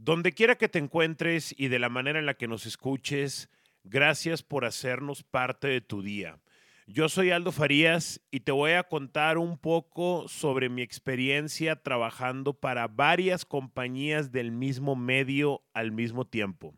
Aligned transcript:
Donde 0.00 0.32
quiera 0.32 0.56
que 0.56 0.68
te 0.68 0.78
encuentres 0.78 1.52
y 1.58 1.66
de 1.66 1.80
la 1.80 1.88
manera 1.88 2.20
en 2.20 2.26
la 2.26 2.34
que 2.34 2.46
nos 2.46 2.66
escuches, 2.66 3.50
gracias 3.82 4.44
por 4.44 4.64
hacernos 4.64 5.24
parte 5.24 5.66
de 5.66 5.80
tu 5.80 6.02
día. 6.02 6.38
Yo 6.86 7.08
soy 7.08 7.32
Aldo 7.32 7.50
Farías 7.50 8.20
y 8.30 8.40
te 8.40 8.52
voy 8.52 8.72
a 8.72 8.84
contar 8.84 9.38
un 9.38 9.58
poco 9.58 10.28
sobre 10.28 10.68
mi 10.68 10.82
experiencia 10.82 11.74
trabajando 11.74 12.54
para 12.54 12.86
varias 12.86 13.44
compañías 13.44 14.30
del 14.30 14.52
mismo 14.52 14.94
medio 14.94 15.62
al 15.74 15.90
mismo 15.90 16.24
tiempo. 16.24 16.76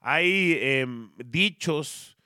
Hay 0.00 0.56
em, 0.60 1.10
dichos 1.16 2.16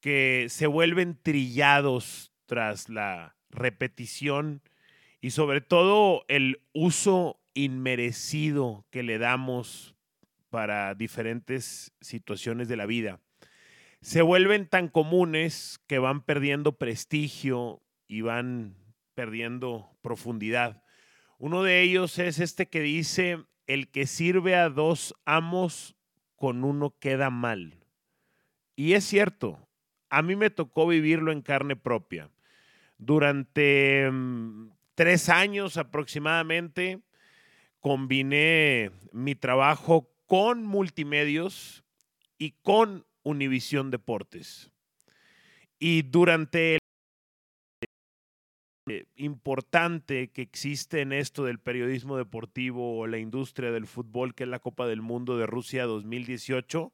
que 0.00 0.46
se 0.48 0.66
vuelven 0.66 1.16
trillados 1.22 2.32
tras 2.46 2.88
la 2.88 3.36
repetición 3.50 4.60
y 5.20 5.30
sobre 5.30 5.60
todo 5.60 6.24
el 6.26 6.60
uso 6.72 7.40
inmerecido 7.56 8.86
que 8.90 9.02
le 9.02 9.18
damos 9.18 9.96
para 10.50 10.94
diferentes 10.94 11.92
situaciones 12.00 12.68
de 12.68 12.76
la 12.76 12.86
vida 12.86 13.20
se 14.06 14.22
vuelven 14.22 14.68
tan 14.68 14.86
comunes 14.86 15.80
que 15.88 15.98
van 15.98 16.22
perdiendo 16.22 16.78
prestigio 16.78 17.82
y 18.06 18.20
van 18.20 18.76
perdiendo 19.14 19.90
profundidad. 20.00 20.84
Uno 21.38 21.64
de 21.64 21.82
ellos 21.82 22.20
es 22.20 22.38
este 22.38 22.68
que 22.68 22.82
dice, 22.82 23.44
el 23.66 23.88
que 23.90 24.06
sirve 24.06 24.54
a 24.54 24.68
dos 24.68 25.12
amos, 25.24 25.96
con 26.36 26.62
uno 26.62 26.94
queda 27.00 27.30
mal. 27.30 27.80
Y 28.76 28.92
es 28.92 29.02
cierto, 29.02 29.66
a 30.08 30.22
mí 30.22 30.36
me 30.36 30.50
tocó 30.50 30.86
vivirlo 30.86 31.32
en 31.32 31.42
carne 31.42 31.74
propia. 31.74 32.30
Durante 32.98 34.08
mm, 34.08 34.70
tres 34.94 35.28
años 35.28 35.78
aproximadamente, 35.78 37.02
combiné 37.86 38.90
mi 39.12 39.36
trabajo 39.36 40.12
con 40.26 40.64
multimedios 40.64 41.84
y 42.36 42.50
con 42.62 43.06
Univisión 43.22 43.92
Deportes. 43.92 44.72
Y 45.78 46.02
durante 46.02 46.78
el 48.88 49.06
importante 49.14 50.32
que 50.32 50.42
existe 50.42 51.00
en 51.00 51.12
esto 51.12 51.44
del 51.44 51.60
periodismo 51.60 52.16
deportivo 52.16 52.98
o 52.98 53.06
la 53.06 53.18
industria 53.18 53.70
del 53.70 53.86
fútbol, 53.86 54.34
que 54.34 54.42
es 54.42 54.50
la 54.50 54.58
Copa 54.58 54.88
del 54.88 55.00
Mundo 55.00 55.38
de 55.38 55.46
Rusia 55.46 55.84
2018, 55.84 56.92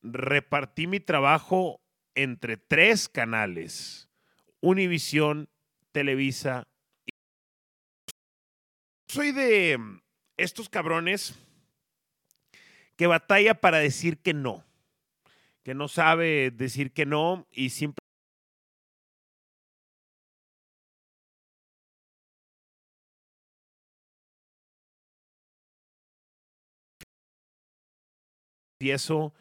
repartí 0.00 0.86
mi 0.86 1.00
trabajo 1.00 1.82
entre 2.14 2.56
tres 2.56 3.10
canales, 3.10 4.08
Univisión, 4.60 5.50
Televisa. 5.92 6.69
Soy 9.12 9.32
de 9.32 9.76
estos 10.36 10.68
cabrones 10.68 11.34
que 12.96 13.08
batalla 13.08 13.54
para 13.54 13.78
decir 13.78 14.18
que 14.18 14.32
no 14.32 14.62
que 15.64 15.74
no 15.74 15.88
sabe 15.88 16.52
decir 16.52 16.92
que 16.92 17.06
no 17.06 17.44
y 17.50 17.70
siempre 17.70 17.98
eso 28.78 29.34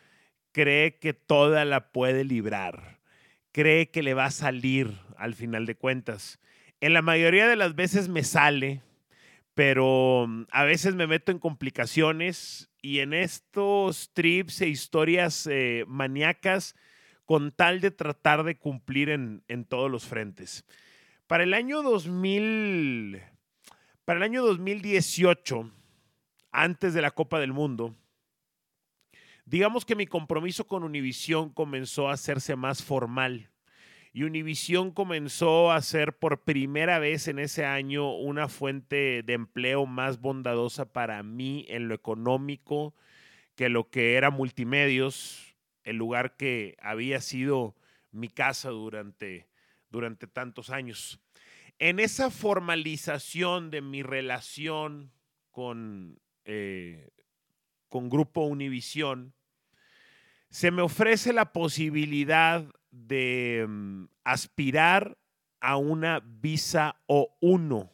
cree 0.51 0.97
que 0.97 1.13
toda 1.13 1.63
la 1.63 1.91
puede 1.91 2.23
librar, 2.23 2.97
cree 3.51 3.91
que 3.91 4.01
le 4.01 4.15
va 4.15 4.25
a 4.25 4.31
salir 4.31 4.99
al 5.15 5.35
final 5.35 5.67
de 5.67 5.75
cuentas. 5.75 6.39
En 6.81 6.93
la 6.93 7.03
mayoría 7.03 7.47
de 7.47 7.55
las 7.55 7.75
veces 7.75 8.09
me 8.09 8.23
sale, 8.23 8.81
pero 9.59 10.25
mm, 10.25 10.43
a 10.51 10.63
veces 10.63 10.95
me 10.95 11.05
meto 11.05 11.33
en 11.33 11.39
complicaciones 11.39 12.69
y 12.81 12.99
en 12.99 13.13
estos 13.13 14.13
trips 14.13 14.61
e 14.61 14.69
historias 14.69 15.45
eh, 15.51 15.83
maníacas 15.85 16.77
con 17.25 17.51
tal 17.51 17.81
de 17.81 17.91
tratar 17.91 18.45
de 18.45 18.57
cumplir 18.57 19.09
en, 19.09 19.43
en, 19.49 19.65
todos 19.65 19.91
los 19.91 20.05
frentes. 20.05 20.63
Para 21.27 21.43
el 21.43 21.53
año 21.53 21.83
2000, 21.83 23.21
para 24.05 24.19
el 24.19 24.23
año 24.23 24.45
2018, 24.45 25.69
antes 26.53 26.93
de 26.93 27.01
la 27.01 27.11
Copa 27.11 27.41
del 27.41 27.51
Mundo, 27.51 27.97
digamos 29.43 29.83
que 29.83 29.97
mi 29.97 30.07
compromiso 30.07 30.67
con 30.67 30.85
Univisión 30.85 31.49
comenzó 31.49 32.07
a 32.07 32.13
hacerse 32.13 32.55
más 32.55 32.81
formal 32.81 33.49
y 34.11 34.23
Univision 34.23 34.91
comenzó 34.91 35.71
a 35.71 35.81
ser 35.81 36.17
por 36.17 36.43
primera 36.43 36.99
vez 36.99 37.27
en 37.27 37.39
ese 37.39 37.65
año 37.65 38.15
una 38.15 38.47
fuente 38.47 39.21
de 39.23 39.33
empleo 39.33 39.85
más 39.85 40.19
bondadosa 40.19 40.91
para 40.91 41.21
mí 41.21 41.65
en 41.69 41.87
lo 41.87 41.95
económico 41.95 42.95
que 43.55 43.69
lo 43.69 43.89
que 43.89 44.15
era 44.15 44.31
multimedios, 44.31 45.55
el 45.83 45.97
lugar 45.97 46.37
que 46.37 46.75
había 46.81 47.21
sido 47.21 47.75
mi 48.11 48.29
casa 48.29 48.69
durante, 48.69 49.47
durante 49.89 50.27
tantos 50.27 50.69
años. 50.69 51.19
En 51.77 51.99
esa 51.99 52.31
formalización 52.31 53.69
de 53.69 53.81
mi 53.81 54.01
relación 54.01 55.11
con, 55.51 56.19
eh, 56.45 57.09
con 57.89 58.09
Grupo 58.09 58.41
Univisión, 58.41 59.33
se 60.49 60.71
me 60.71 60.81
ofrece 60.81 61.31
la 61.31 61.53
posibilidad 61.53 62.65
de 62.91 63.65
mm, 63.67 64.05
aspirar 64.23 65.17
a 65.59 65.77
una 65.77 66.21
visa 66.23 66.95
O1. 67.07 67.89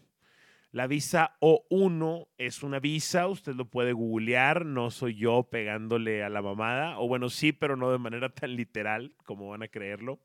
La 0.72 0.88
visa 0.88 1.38
O1 1.40 2.28
es 2.38 2.62
una 2.62 2.80
visa, 2.80 3.28
usted 3.28 3.56
lo 3.56 3.70
puede 3.70 3.94
googlear, 3.94 4.66
no 4.66 4.92
soy 4.92 5.16
yo 5.16 5.44
pegándole 5.44 6.24
a 6.24 6.30
la 6.30 6.42
mamada, 6.42 7.00
o 7.00 7.08
bueno, 7.08 7.30
sí, 7.30 7.54
pero 7.54 7.78
no 7.78 7.92
de 7.92 7.98
manera 7.98 8.30
tan 8.36 8.56
literal 8.56 9.14
como 9.24 9.50
van 9.50 9.64
a 9.64 9.70
creerlo. 9.70 10.20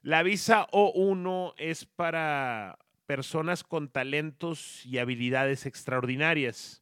La 0.00 0.22
visa 0.22 0.66
O1 0.72 1.54
es 1.58 1.84
para 1.84 2.78
personas 3.06 3.62
con 3.64 3.88
talentos 3.88 4.84
y 4.86 4.98
habilidades 4.98 5.66
extraordinarias 5.66 6.81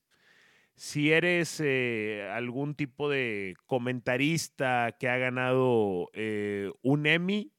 si 0.81 1.13
eres 1.13 1.61
eh, 1.63 2.27
algún 2.33 2.75
tipo 2.75 3.11
de 3.11 3.55
comentarista 3.67 4.97
que 4.99 5.11
ha 5.11 5.19
ganado 5.19 6.09
eh, 6.15 6.73
un 6.81 7.05
Emmy, 7.05 7.53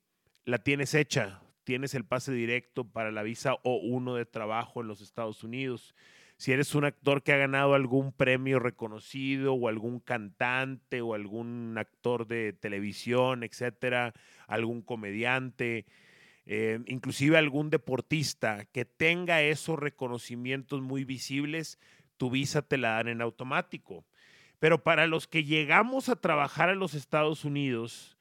la 0.44 0.58
tienes 0.58 0.96
hecha. 0.96 1.40
Tienes 1.64 1.94
el 1.94 2.04
pase 2.04 2.32
directo 2.32 2.84
para 2.84 3.12
la 3.12 3.22
visa 3.22 3.58
O1 3.64 4.16
de 4.16 4.26
trabajo 4.26 4.82
en 4.82 4.88
los 4.88 5.02
Estados 5.02 5.44
Unidos. 5.44 5.94
Si 6.38 6.52
eres 6.52 6.74
un 6.74 6.84
actor 6.84 7.22
que 7.22 7.32
ha 7.32 7.38
ganado 7.38 7.76
algún 7.76 8.12
premio 8.12 8.58
reconocido 8.58 9.54
o 9.54 9.68
algún 9.68 10.00
cantante 10.00 11.02
o 11.02 11.14
algún 11.14 11.76
actor 11.78 12.26
de 12.26 12.54
televisión, 12.54 13.44
etcétera, 13.44 14.14
algún 14.48 14.82
comediante, 14.82 15.86
eh, 16.48 16.80
inclusive 16.88 17.38
algún 17.38 17.70
deportista 17.70 18.66
que 18.66 18.84
tenga 18.84 19.44
esos 19.44 19.78
reconocimientos 19.78 20.82
muy 20.82 21.04
visibles, 21.04 21.78
tu 22.22 22.30
visa 22.30 22.62
te 22.62 22.78
la 22.78 22.92
dan 22.92 23.08
en 23.08 23.20
automático. 23.20 24.06
Pero 24.60 24.84
para 24.84 25.08
los 25.08 25.26
que 25.26 25.44
llegamos 25.44 26.08
a 26.08 26.16
trabajar 26.16 26.70
en 26.70 26.78
los 26.78 26.94
Estados 26.94 27.46
Unidos 27.46 28.16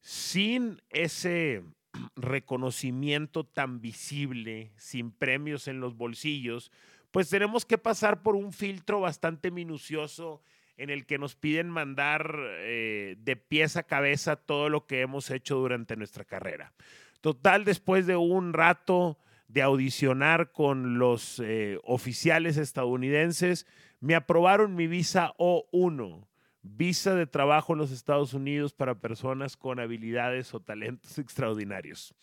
sin 0.00 0.80
ese 0.88 1.62
reconocimiento 2.16 3.44
tan 3.44 3.82
visible, 3.82 4.72
sin 4.78 5.10
premios 5.10 5.68
en 5.68 5.78
los 5.78 5.94
bolsillos, 5.94 6.72
pues 7.10 7.28
tenemos 7.28 7.66
que 7.66 7.76
pasar 7.76 8.22
por 8.22 8.34
un 8.34 8.50
filtro 8.50 9.00
bastante 9.00 9.50
minucioso 9.50 10.40
en 10.78 10.88
el 10.88 11.04
que 11.04 11.18
nos 11.18 11.36
piden 11.36 11.68
mandar 11.68 12.34
eh, 12.60 13.16
de 13.18 13.36
pies 13.36 13.76
a 13.76 13.82
cabeza 13.82 14.36
todo 14.36 14.70
lo 14.70 14.86
que 14.86 15.02
hemos 15.02 15.30
hecho 15.30 15.56
durante 15.56 15.96
nuestra 15.96 16.24
carrera. 16.24 16.72
Total, 17.20 17.66
después 17.66 18.06
de 18.06 18.16
un 18.16 18.54
rato 18.54 19.18
de 19.48 19.62
audicionar 19.62 20.52
con 20.52 20.98
los 20.98 21.40
eh, 21.40 21.78
oficiales 21.84 22.56
estadounidenses, 22.56 23.66
me 24.00 24.14
aprobaron 24.14 24.74
mi 24.74 24.86
visa 24.86 25.32
O1, 25.38 26.26
visa 26.62 27.14
de 27.14 27.26
trabajo 27.26 27.72
en 27.72 27.78
los 27.78 27.90
Estados 27.90 28.34
Unidos 28.34 28.72
para 28.72 29.00
personas 29.00 29.56
con 29.56 29.80
habilidades 29.80 30.54
o 30.54 30.60
talentos 30.60 31.18
extraordinarios. 31.18 32.14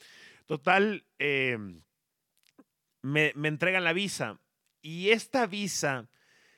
Total, 0.46 1.06
eh, 1.20 1.58
me, 3.02 3.32
me 3.36 3.48
entregan 3.48 3.84
la 3.84 3.94
visa 3.94 4.40
y 4.82 5.10
esta 5.10 5.46
visa 5.48 6.10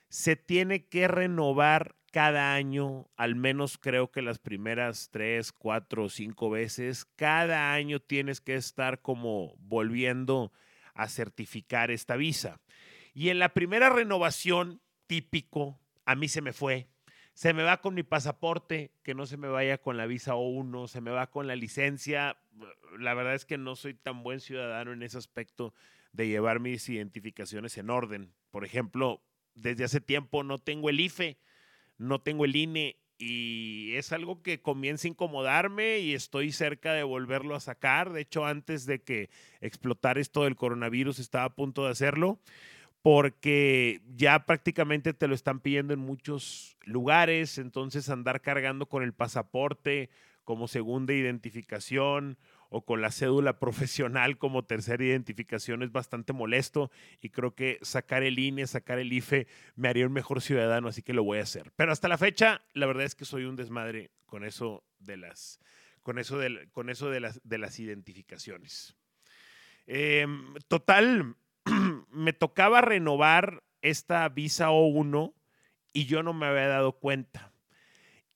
se 0.08 0.36
tiene 0.36 0.86
que 0.86 1.08
renovar 1.08 1.96
cada 2.14 2.54
año, 2.54 3.08
al 3.16 3.34
menos 3.34 3.76
creo 3.76 4.12
que 4.12 4.22
las 4.22 4.38
primeras 4.38 5.08
tres, 5.10 5.50
cuatro 5.50 6.04
o 6.04 6.08
cinco 6.08 6.48
veces, 6.48 7.06
cada 7.16 7.72
año 7.72 7.98
tienes 7.98 8.40
que 8.40 8.54
estar 8.54 9.02
como 9.02 9.56
volviendo 9.58 10.52
a 10.94 11.08
certificar 11.08 11.90
esta 11.90 12.14
visa. 12.14 12.60
Y 13.14 13.30
en 13.30 13.40
la 13.40 13.48
primera 13.48 13.90
renovación, 13.90 14.80
típico, 15.08 15.80
a 16.04 16.14
mí 16.14 16.28
se 16.28 16.40
me 16.40 16.52
fue. 16.52 16.86
Se 17.32 17.52
me 17.52 17.64
va 17.64 17.80
con 17.80 17.94
mi 17.94 18.04
pasaporte, 18.04 18.92
que 19.02 19.14
no 19.14 19.26
se 19.26 19.36
me 19.36 19.48
vaya 19.48 19.78
con 19.78 19.96
la 19.96 20.06
visa 20.06 20.36
O1, 20.36 20.86
se 20.86 21.00
me 21.00 21.10
va 21.10 21.32
con 21.32 21.48
la 21.48 21.56
licencia. 21.56 22.36
La 22.96 23.14
verdad 23.14 23.34
es 23.34 23.44
que 23.44 23.58
no 23.58 23.74
soy 23.74 23.94
tan 23.94 24.22
buen 24.22 24.38
ciudadano 24.38 24.92
en 24.92 25.02
ese 25.02 25.18
aspecto 25.18 25.74
de 26.12 26.28
llevar 26.28 26.60
mis 26.60 26.88
identificaciones 26.88 27.76
en 27.76 27.90
orden. 27.90 28.32
Por 28.52 28.64
ejemplo, 28.64 29.20
desde 29.56 29.82
hace 29.82 30.00
tiempo 30.00 30.44
no 30.44 30.58
tengo 30.58 30.90
el 30.90 31.00
IFE, 31.00 31.38
no 31.98 32.20
tengo 32.20 32.44
el 32.44 32.56
INE 32.56 32.96
y 33.18 33.94
es 33.94 34.12
algo 34.12 34.42
que 34.42 34.60
comienza 34.60 35.06
a 35.06 35.10
incomodarme 35.10 35.98
y 36.00 36.14
estoy 36.14 36.52
cerca 36.52 36.92
de 36.92 37.04
volverlo 37.04 37.54
a 37.54 37.60
sacar. 37.60 38.12
De 38.12 38.22
hecho, 38.22 38.44
antes 38.44 38.86
de 38.86 39.02
que 39.02 39.30
explotara 39.60 40.20
esto 40.20 40.44
del 40.44 40.56
coronavirus, 40.56 41.18
estaba 41.18 41.44
a 41.44 41.54
punto 41.54 41.84
de 41.84 41.92
hacerlo 41.92 42.40
porque 43.02 44.00
ya 44.16 44.46
prácticamente 44.46 45.12
te 45.12 45.28
lo 45.28 45.34
están 45.34 45.60
pidiendo 45.60 45.92
en 45.92 46.00
muchos 46.00 46.78
lugares, 46.84 47.58
entonces 47.58 48.08
andar 48.08 48.40
cargando 48.40 48.86
con 48.86 49.02
el 49.02 49.12
pasaporte 49.12 50.08
como 50.42 50.68
segunda 50.68 51.12
identificación 51.12 52.38
o 52.74 52.84
con 52.84 53.00
la 53.00 53.12
cédula 53.12 53.58
profesional 53.60 54.36
como 54.36 54.64
tercera 54.64 55.04
identificación 55.04 55.82
es 55.82 55.92
bastante 55.92 56.32
molesto 56.32 56.90
y 57.20 57.30
creo 57.30 57.54
que 57.54 57.78
sacar 57.82 58.24
el 58.24 58.38
INE, 58.38 58.66
sacar 58.66 58.98
el 58.98 59.12
IFE 59.12 59.46
me 59.76 59.88
haría 59.88 60.06
un 60.06 60.12
mejor 60.12 60.40
ciudadano, 60.40 60.88
así 60.88 61.02
que 61.02 61.12
lo 61.12 61.22
voy 61.22 61.38
a 61.38 61.42
hacer. 61.42 61.70
Pero 61.76 61.92
hasta 61.92 62.08
la 62.08 62.18
fecha, 62.18 62.62
la 62.72 62.86
verdad 62.86 63.04
es 63.04 63.14
que 63.14 63.24
soy 63.24 63.44
un 63.44 63.54
desmadre 63.54 64.10
con 64.26 64.44
eso 64.44 64.84
de 64.98 65.16
las, 65.16 65.60
con 66.02 66.18
eso 66.18 66.40
con 66.72 66.90
eso 66.90 67.10
de 67.10 67.20
las, 67.20 67.40
de 67.44 67.58
las 67.58 67.78
identificaciones. 67.78 68.96
Em, 69.86 70.54
total, 70.66 71.36
me 72.10 72.32
tocaba 72.32 72.80
renovar 72.80 73.62
esta 73.82 74.28
visa 74.28 74.70
O1 74.70 75.32
y 75.92 76.06
yo 76.06 76.24
no 76.24 76.32
me 76.32 76.46
había 76.46 76.66
dado 76.66 76.98
cuenta. 76.98 77.53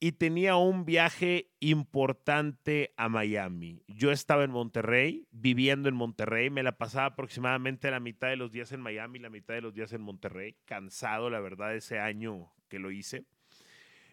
Y 0.00 0.12
tenía 0.12 0.56
un 0.56 0.84
viaje 0.84 1.50
importante 1.58 2.94
a 2.96 3.08
Miami. 3.08 3.82
Yo 3.88 4.12
estaba 4.12 4.44
en 4.44 4.52
Monterrey, 4.52 5.26
viviendo 5.32 5.88
en 5.88 5.96
Monterrey, 5.96 6.50
me 6.50 6.62
la 6.62 6.78
pasaba 6.78 7.06
aproximadamente 7.06 7.90
la 7.90 7.98
mitad 7.98 8.28
de 8.28 8.36
los 8.36 8.52
días 8.52 8.70
en 8.70 8.80
Miami, 8.80 9.18
la 9.18 9.30
mitad 9.30 9.54
de 9.54 9.62
los 9.62 9.74
días 9.74 9.92
en 9.92 10.02
Monterrey, 10.02 10.56
cansado, 10.64 11.30
la 11.30 11.40
verdad, 11.40 11.74
ese 11.74 11.98
año 11.98 12.52
que 12.68 12.78
lo 12.78 12.92
hice 12.92 13.24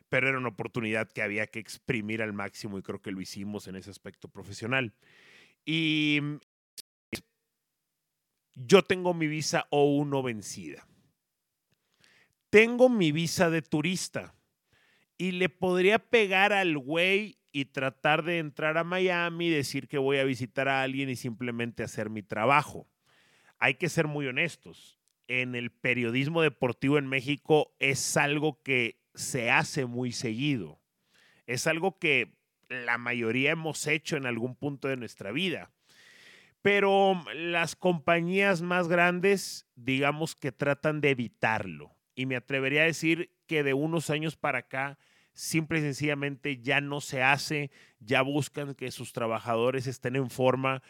pero 0.09 0.29
era 0.29 0.37
una 0.37 0.49
oportunidad 0.49 1.11
que 1.11 1.21
había 1.21 1.47
que 1.47 1.59
exprimir 1.59 2.21
al 2.21 2.33
máximo 2.33 2.77
y 2.77 2.81
creo 2.81 3.01
que 3.01 3.11
lo 3.11 3.21
hicimos 3.21 3.67
en 3.67 3.75
ese 3.75 3.89
aspecto 3.89 4.27
profesional. 4.27 4.93
Y 5.65 6.21
yo 8.53 8.83
tengo 8.83 9.13
mi 9.13 9.27
visa 9.27 9.67
O1 9.71 10.23
vencida. 10.23 10.87
Tengo 12.49 12.87
mi 12.87 13.11
visa 13.11 13.49
de 13.49 13.61
turista 13.61 14.34
y 15.17 15.31
le 15.31 15.49
podría 15.49 15.99
pegar 15.99 16.53
al 16.53 16.77
güey 16.77 17.37
y 17.51 17.65
tratar 17.65 18.23
de 18.23 18.39
entrar 18.39 18.77
a 18.77 18.83
Miami, 18.83 19.49
decir 19.49 19.87
que 19.87 19.97
voy 19.97 20.17
a 20.17 20.25
visitar 20.25 20.67
a 20.67 20.81
alguien 20.81 21.09
y 21.09 21.15
simplemente 21.15 21.83
hacer 21.83 22.09
mi 22.09 22.21
trabajo. 22.21 22.87
Hay 23.59 23.75
que 23.75 23.87
ser 23.87 24.07
muy 24.07 24.27
honestos. 24.27 24.99
En 25.27 25.55
el 25.55 25.71
periodismo 25.71 26.41
deportivo 26.41 26.97
en 26.97 27.07
México 27.07 27.73
es 27.79 28.17
algo 28.17 28.61
que 28.61 28.99
se 29.13 29.49
hace 29.49 29.85
muy 29.85 30.11
seguido. 30.11 30.81
Es 31.47 31.65
algo 31.65 31.97
que 31.97 32.35
la 32.67 32.97
mayoría 32.97 33.51
hemos 33.51 33.87
hecho 33.87 34.17
en 34.17 34.25
algún 34.25 34.55
punto 34.55 34.87
de 34.87 34.97
nuestra 34.97 35.31
vida. 35.31 35.71
Pero 36.61 37.23
las 37.33 37.75
compañías 37.75 38.61
más 38.61 38.87
grandes, 38.87 39.67
digamos 39.75 40.35
que 40.35 40.51
tratan 40.51 40.99
de 40.99 41.11
evitarlo. 41.11 41.94
Y 42.15 42.25
me 42.25 42.35
atrevería 42.35 42.83
a 42.83 42.85
decir 42.85 43.31
que 43.47 43.63
de 43.63 43.73
unos 43.73 44.09
años 44.09 44.35
para 44.35 44.59
acá, 44.59 44.97
simple 45.33 45.79
y 45.79 45.81
sencillamente 45.81 46.57
ya 46.57 46.81
no 46.81 47.01
se 47.01 47.21
hace, 47.21 47.69
ya 47.99 48.21
buscan 48.21 48.73
que 48.73 48.91
sus 48.91 49.13
trabajadores 49.13 49.85
estén 49.85 50.15
en 50.15 50.29
forma, 50.29 50.81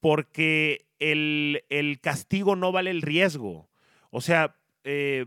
porque 0.00 0.86
el, 0.98 1.98
castigo 2.02 2.56
no 2.56 2.72
vale 2.72 2.90
el 2.90 3.02
riesgo. 3.02 3.68
O 4.10 4.20
sea, 4.20 4.56
eh, 4.84 5.26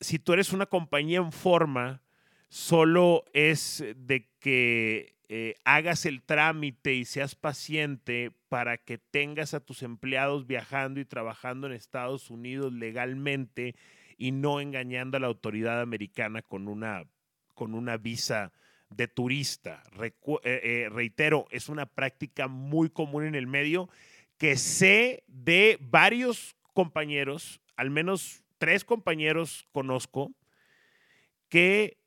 si 0.00 0.18
tú 0.18 0.32
eres 0.32 0.52
una 0.52 0.66
compañía 0.66 1.18
en 1.18 1.32
forma, 1.32 2.02
solo 2.48 3.24
es 3.32 3.84
de 3.96 4.28
que 4.40 5.14
eh, 5.28 5.54
hagas 5.64 6.04
el 6.04 6.22
trámite 6.22 6.92
y 6.92 7.06
seas 7.06 7.34
paciente 7.34 8.32
para 8.50 8.76
que 8.76 8.98
tengas 8.98 9.54
a 9.54 9.60
tus 9.60 9.82
empleados 9.82 10.46
viajando 10.46 11.00
y 11.00 11.06
trabajando 11.06 11.66
en 11.66 11.72
Estados 11.72 12.28
Unidos 12.28 12.70
legalmente 12.72 13.74
y 14.22 14.30
no 14.30 14.60
engañando 14.60 15.16
a 15.16 15.20
la 15.20 15.26
autoridad 15.26 15.80
americana 15.80 16.42
con 16.42 16.68
una, 16.68 17.08
con 17.54 17.74
una 17.74 17.96
visa 17.96 18.52
de 18.88 19.08
turista. 19.08 19.82
Eh, 20.00 20.12
eh, 20.44 20.88
reitero, 20.92 21.48
es 21.50 21.68
una 21.68 21.86
práctica 21.86 22.46
muy 22.46 22.88
común 22.88 23.24
en 23.24 23.34
el 23.34 23.48
medio 23.48 23.88
que 24.38 24.56
sé 24.56 25.24
de 25.26 25.76
varios 25.80 26.54
compañeros, 26.72 27.60
al 27.74 27.90
menos 27.90 28.44
tres 28.58 28.84
compañeros 28.84 29.66
conozco, 29.72 30.30
que 31.48 31.98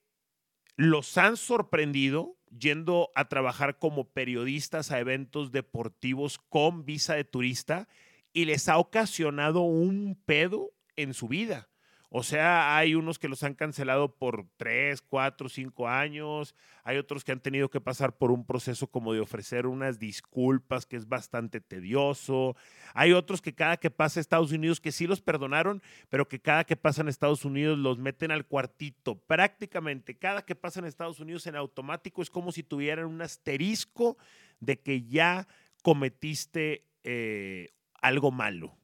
los 0.77 1.17
han 1.17 1.35
sorprendido 1.35 2.37
yendo 2.57 3.09
a 3.15 3.27
trabajar 3.27 3.77
como 3.77 4.07
periodistas 4.07 4.89
a 4.89 5.01
eventos 5.01 5.51
deportivos 5.51 6.39
con 6.47 6.85
visa 6.85 7.13
de 7.15 7.25
turista 7.25 7.89
y 8.31 8.45
les 8.45 8.69
ha 8.69 8.77
ocasionado 8.77 9.63
un 9.63 10.17
pedo 10.25 10.71
en 10.95 11.13
su 11.13 11.27
vida. 11.27 11.67
O 12.09 12.23
sea, 12.23 12.77
hay 12.77 12.95
unos 12.95 13.19
que 13.19 13.27
los 13.27 13.43
han 13.43 13.55
cancelado 13.55 14.15
por 14.15 14.45
tres, 14.57 15.01
cuatro, 15.01 15.49
cinco 15.49 15.87
años. 15.87 16.55
Hay 16.83 16.97
otros 16.97 17.23
que 17.23 17.31
han 17.31 17.39
tenido 17.39 17.69
que 17.69 17.81
pasar 17.81 18.15
por 18.17 18.31
un 18.31 18.45
proceso 18.45 18.87
como 18.87 19.13
de 19.13 19.19
ofrecer 19.19 19.67
unas 19.67 19.99
disculpas, 19.99 20.85
que 20.85 20.95
es 20.95 21.07
bastante 21.07 21.61
tedioso. 21.61 22.55
Hay 22.93 23.13
otros 23.13 23.41
que 23.41 23.53
cada 23.53 23.77
que 23.77 23.89
pasa 23.89 24.19
a 24.19 24.21
Estados 24.21 24.51
Unidos, 24.51 24.79
que 24.79 24.91
sí 24.91 25.07
los 25.07 25.21
perdonaron, 25.21 25.81
pero 26.09 26.27
que 26.27 26.39
cada 26.39 26.63
que 26.63 26.75
pasan 26.75 27.07
a 27.07 27.09
Estados 27.09 27.43
Unidos 27.43 27.77
los 27.77 27.97
meten 27.97 28.31
al 28.31 28.45
cuartito. 28.45 29.17
Prácticamente 29.19 30.17
cada 30.17 30.45
que 30.45 30.55
pasan 30.55 30.85
a 30.85 30.87
Estados 30.87 31.19
Unidos 31.19 31.47
en 31.47 31.55
automático 31.55 32.21
es 32.21 32.29
como 32.29 32.51
si 32.51 32.63
tuvieran 32.63 33.05
un 33.05 33.21
asterisco 33.21 34.17
de 34.59 34.79
que 34.79 35.03
ya 35.03 35.47
cometiste 35.81 36.85
eh, 37.03 37.73
algo 38.01 38.31
malo 38.31 38.77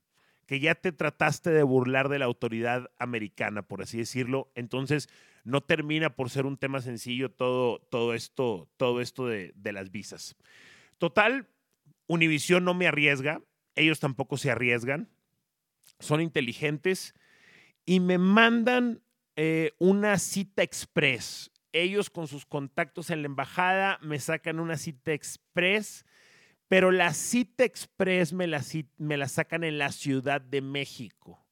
que 0.51 0.59
ya 0.59 0.75
te 0.75 0.91
trataste 0.91 1.49
de 1.49 1.63
burlar 1.63 2.09
de 2.09 2.19
la 2.19 2.25
autoridad 2.25 2.91
americana, 2.99 3.61
por 3.61 3.81
así 3.81 3.99
decirlo. 3.99 4.51
Entonces, 4.53 5.07
no 5.45 5.61
termina 5.61 6.17
por 6.17 6.29
ser 6.29 6.45
un 6.45 6.57
tema 6.57 6.81
sencillo 6.81 7.31
todo, 7.31 7.79
todo 7.79 8.13
esto, 8.13 8.67
todo 8.75 8.99
esto 8.99 9.27
de, 9.27 9.53
las 9.63 9.91
visas. 9.91 10.35
Total, 10.97 11.47
Univision 12.07 12.65
no 12.65 12.73
me 12.73 12.85
arriesga, 12.85 13.41
ellos 13.75 14.01
tampoco 14.01 14.35
se 14.35 14.51
arriesgan, 14.51 15.07
son 15.99 16.19
inteligentes 16.19 17.13
y 17.85 18.01
me 18.01 18.17
mandan 18.17 19.01
eh, 19.37 19.71
una 19.79 20.19
cita 20.19 20.63
express. 20.63 21.49
Ellos 21.71 22.09
con 22.09 22.27
sus 22.27 22.45
contactos 22.45 23.09
en 23.09 23.21
la 23.21 23.27
embajada 23.27 23.99
me 24.01 24.19
sacan 24.19 24.59
una 24.59 24.75
cita 24.75 25.13
express 25.13 26.05
pero 26.71 26.91
la 26.91 27.13
cita 27.13 27.65
express 27.65 28.31
me 28.31 28.47
la, 28.47 28.63
me 28.97 29.17
la 29.17 29.27
sacan 29.27 29.65
en 29.65 29.77
la 29.77 29.91
Ciudad 29.91 30.39
de 30.39 30.61
México. 30.61 31.45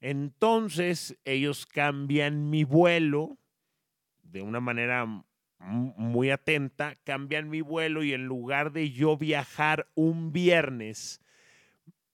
Entonces 0.00 1.16
ellos 1.24 1.64
cambian 1.64 2.50
mi 2.50 2.64
vuelo 2.64 3.38
de 4.24 4.42
una 4.42 4.58
manera 4.58 5.06
muy 5.60 6.30
atenta, 6.30 6.96
cambian 7.04 7.48
mi 7.48 7.60
vuelo 7.60 8.02
y 8.02 8.14
en 8.14 8.24
lugar 8.24 8.72
de 8.72 8.90
yo 8.90 9.16
viajar 9.16 9.86
un 9.94 10.32
viernes 10.32 11.20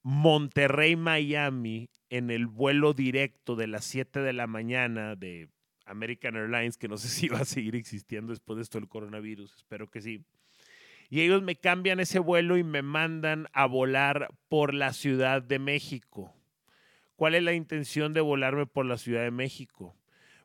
Monterrey-Miami 0.03 1.89
en 2.11 2.31
el 2.31 2.47
vuelo 2.47 2.93
directo 2.93 3.57
de 3.57 3.69
las 3.69 3.87
7 3.87 4.21
de 4.21 4.35
la 4.35 4.47
mañana 4.47 5.17
de 5.17 5.49
American 5.87 6.37
Airlines, 6.37 6.77
que 6.77 6.89
no 6.89 6.99
sé 6.99 7.09
si 7.21 7.27
va 7.27 7.39
a 7.39 7.47
seguir 7.47 7.75
existiendo 7.75 8.33
después 8.33 8.59
de 8.59 8.65
esto 8.65 8.79
del 8.79 8.91
coronavirus, 8.91 9.55
espero 9.57 9.91
que 9.91 10.03
sí 10.03 10.27
y 11.15 11.21
ellos 11.21 11.45
me 11.45 11.55
cambian 11.55 12.01
ese 12.01 12.19
vuelo 12.19 12.57
y 12.57 12.65
me 12.65 12.83
mandan 12.83 13.47
a 13.53 13.67
volar 13.67 14.35
por 14.49 14.75
la 14.75 14.93
Ciudad 14.93 15.41
de 15.41 15.61
México. 15.61 16.35
¿Cuál 17.15 17.37
es 17.37 17.45
la 17.45 17.53
intención 17.53 18.13
de 18.13 18.21
volarme 18.21 18.67
por 18.67 18.85
la 18.85 18.99
Ciudad 18.99 19.23
de 19.23 19.31
México? 19.31 19.95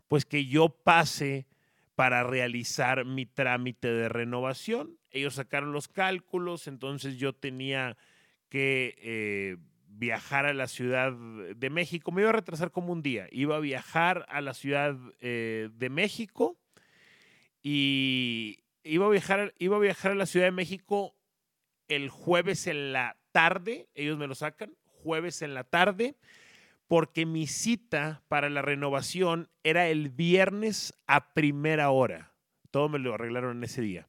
Pues 0.08 0.26
que 0.26 0.46
yo 0.46 0.70
pase 0.70 1.48
para 1.96 2.22
realizar 2.22 3.04
mi 3.04 3.26
trámite 3.26 3.92
de 3.92 4.10
renovación. 4.10 5.00
Ellos 5.10 5.34
sacaron 5.34 5.72
los 5.72 5.88
cálculos, 5.88 6.68
entonces 6.68 7.18
yo 7.18 7.34
tenía 7.34 7.98
que 8.50 8.94
eh, 9.00 9.58
viajar 9.88 10.46
a 10.46 10.54
la 10.54 10.68
Ciudad 10.68 11.14
de 11.14 11.70
México. 11.72 12.12
Me 12.12 12.22
iba 12.22 12.30
a 12.30 12.34
retrasar 12.34 12.70
como 12.70 12.94
un 12.94 13.02
día. 13.02 13.28
Iba 13.32 13.56
a 13.56 13.60
viajar 13.60 14.28
a 14.30 14.40
la 14.40 14.54
Ciudad 14.54 14.96
eh, 15.20 15.70
de 15.74 15.90
México 15.90 16.60
y, 17.64 18.60
iba 18.90 19.06
a 19.06 19.10
viajar, 19.10 19.54
iba 19.58 19.78
a 19.78 19.80
viajar 19.80 20.12
a 20.12 20.16
la 20.16 20.26
Ciudad 20.26 20.48
de 20.48 20.52
México 20.52 21.16
el 21.88 22.10
jueves 22.10 22.68
en 22.68 22.94
la 22.94 23.18
tarde, 23.32 23.90
ellos 23.96 24.18
me 24.18 24.28
lo 24.28 24.36
sacan, 24.36 24.76
jueves 24.84 25.42
en 25.42 25.54
la 25.54 25.64
tarde, 25.64 26.16
porque 26.88 27.26
mi 27.26 27.48
cita 27.48 28.24
para 28.28 28.50
la 28.50 28.62
renovación 28.62 29.50
era 29.64 29.88
el 29.88 30.10
viernes 30.10 30.94
a 31.08 31.34
primera 31.34 31.92
hora. 31.92 32.34
Todo 32.72 32.90
me 32.90 33.00
lo 33.00 33.14
arreglaron 33.14 33.58
en 33.58 33.64
ese 33.64 33.82
día. 33.82 34.08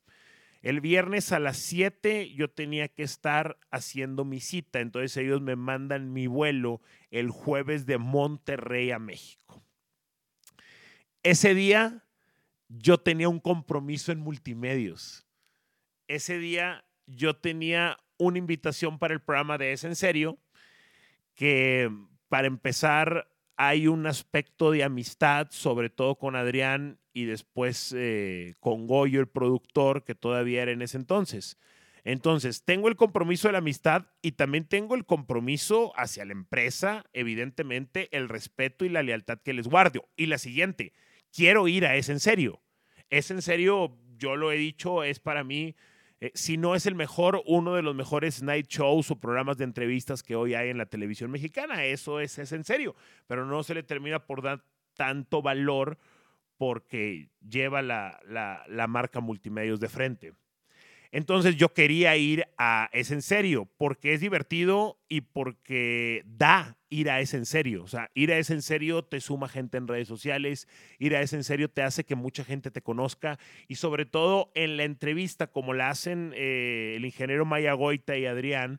El 0.63 0.81
viernes 0.81 1.33
a 1.33 1.39
las 1.39 1.57
7 1.59 2.35
yo 2.35 2.51
tenía 2.51 2.89
que 2.89 3.03
estar 3.03 3.59
haciendo 3.71 4.25
mi 4.25 4.41
cita, 4.41 4.81
entonces 4.81 5.17
ellos 5.17 5.41
me 5.41 5.57
mandan 5.57 6.13
mi 6.13 6.27
vuelo 6.27 6.83
el 7.11 7.31
jueves 7.31 7.87
de 7.87 7.99
Monterrey 7.99 8.91
a 8.91 8.99
México. 8.99 9.63
ese 11.23 11.55
día 11.55 12.03
yo 12.71 12.99
tenía 12.99 13.29
un 13.29 13.41
compromiso 13.41 14.13
en 14.13 14.21
multimedios. 14.21 15.27
Ese 16.07 16.39
día 16.39 16.85
yo 17.07 17.37
tenía 17.37 17.99
una 18.17 18.39
invitación 18.39 18.99
para 18.99 19.15
el 19.15 19.21
programa 19.21 19.59
de 19.59 19.73
Es 19.73 19.85
en 19.85 19.97
Serio, 19.97 20.39
que 21.35 21.91
para 22.29 22.47
empezar 22.47 23.29
hay 23.57 23.89
un 23.89 24.07
aspecto 24.07 24.71
de 24.71 24.85
amistad, 24.85 25.49
sobre 25.51 25.91
todo 25.91 26.15
con 26.17 26.37
Adrián 26.37 26.99
y 27.13 27.25
después 27.25 27.95
eh, 27.97 28.55
con 28.61 28.87
Goyo, 28.87 29.21
el 29.21 29.27
productor, 29.27 30.05
que 30.05 30.15
todavía 30.15 30.63
era 30.63 30.73
en 30.73 30.83
ese 30.83 30.97
entonces. 30.97 31.59
Entonces, 32.05 32.65
tengo 32.65 32.89
el 32.89 32.97
compromiso 32.97 33.49
de 33.49 33.53
la 33.53 33.59
amistad 33.59 34.07
y 34.23 34.33
también 34.33 34.65
tengo 34.65 34.95
el 34.95 35.05
compromiso 35.05 35.93
hacia 35.97 36.25
la 36.25 36.33
empresa, 36.33 37.05
evidentemente, 37.13 38.09
el 38.17 38.29
respeto 38.29 38.85
y 38.85 38.89
la 38.89 39.03
lealtad 39.03 39.41
que 39.45 39.53
les 39.53 39.69
guardo. 39.69 40.09
Y 40.17 40.27
la 40.27 40.39
siguiente, 40.39 40.95
quiero 41.33 41.69
ir 41.69 41.87
a 41.87 41.97
Es 41.97 42.09
en 42.09 42.21
Serio. 42.21 42.61
Es 43.09 43.31
en 43.31 43.43
Serio, 43.43 43.97
yo 44.17 44.37
lo 44.37 44.53
he 44.53 44.57
dicho, 44.57 45.03
es 45.03 45.19
para 45.19 45.43
mí, 45.43 45.75
eh, 46.21 46.31
si 46.35 46.57
no 46.57 46.75
es 46.75 46.87
el 46.87 46.95
mejor, 46.95 47.43
uno 47.47 47.75
de 47.75 47.83
los 47.83 47.95
mejores 47.95 48.43
night 48.43 48.67
shows 48.69 49.11
o 49.11 49.19
programas 49.19 49.57
de 49.57 49.65
entrevistas 49.65 50.23
que 50.23 50.37
hoy 50.37 50.55
hay 50.55 50.69
en 50.69 50.79
la 50.79 50.87
televisión 50.87 51.31
mexicana. 51.31 51.85
Eso 51.85 52.21
es, 52.21 52.39
es 52.39 52.53
en 52.53 52.65
serio, 52.65 52.95
pero 53.27 53.47
no 53.47 53.63
se 53.63 53.75
le 53.75 53.83
termina 53.83 54.27
por 54.27 54.43
dar 54.43 54.65
tanto 54.95 55.43
valor 55.43 55.99
porque 56.57 57.31
lleva 57.41 57.81
la, 57.81 58.21
la, 58.27 58.65
la 58.69 58.87
marca 58.87 59.21
multimedios 59.21 59.81
de 59.81 59.89
frente. 59.89 60.35
Entonces 61.13 61.57
yo 61.57 61.73
quería 61.75 62.17
ir 62.17 62.45
a 62.57 62.89
Es 62.93 63.11
en 63.11 63.23
Serio, 63.23 63.69
porque 63.77 64.13
es 64.13 64.21
divertido 64.21 64.99
y 65.09 65.23
porque 65.23 66.23
da 66.27 66.77
ir 66.89 67.11
a 67.11 67.21
Es 67.21 67.35
en 67.35 67.47
Serio. 67.47 67.83
O 67.83 67.89
sea, 67.89 68.11
ir 68.15 68.33
a 68.33 68.39
Es 68.39 68.51
en 68.51 68.63
Serio 68.63 69.03
te 69.05 69.21
suma 69.21 69.49
gente 69.49 69.79
en 69.79 69.89
redes 69.89 70.07
sociales, 70.09 70.69
ir 70.99 71.17
a 71.17 71.21
Es 71.21 71.33
en 71.33 71.43
Serio 71.43 71.69
te 71.69 71.83
hace 71.83 72.05
que 72.05 72.15
mucha 72.15 72.45
gente 72.45 72.71
te 72.71 72.83
conozca 72.83 73.39
y 73.67 73.77
sobre 73.77 74.07
todo 74.07 74.53
en 74.55 74.77
la 74.77 74.85
entrevista, 74.85 75.49
como 75.49 75.75
la 75.75 75.91
hacen 75.91 76.33
eh, 76.37 76.95
el 76.97 77.05
ingeniero 77.05 77.45
Maya 77.45 77.73
Goita 77.73 78.17
y 78.17 78.27
Adrián, 78.27 78.79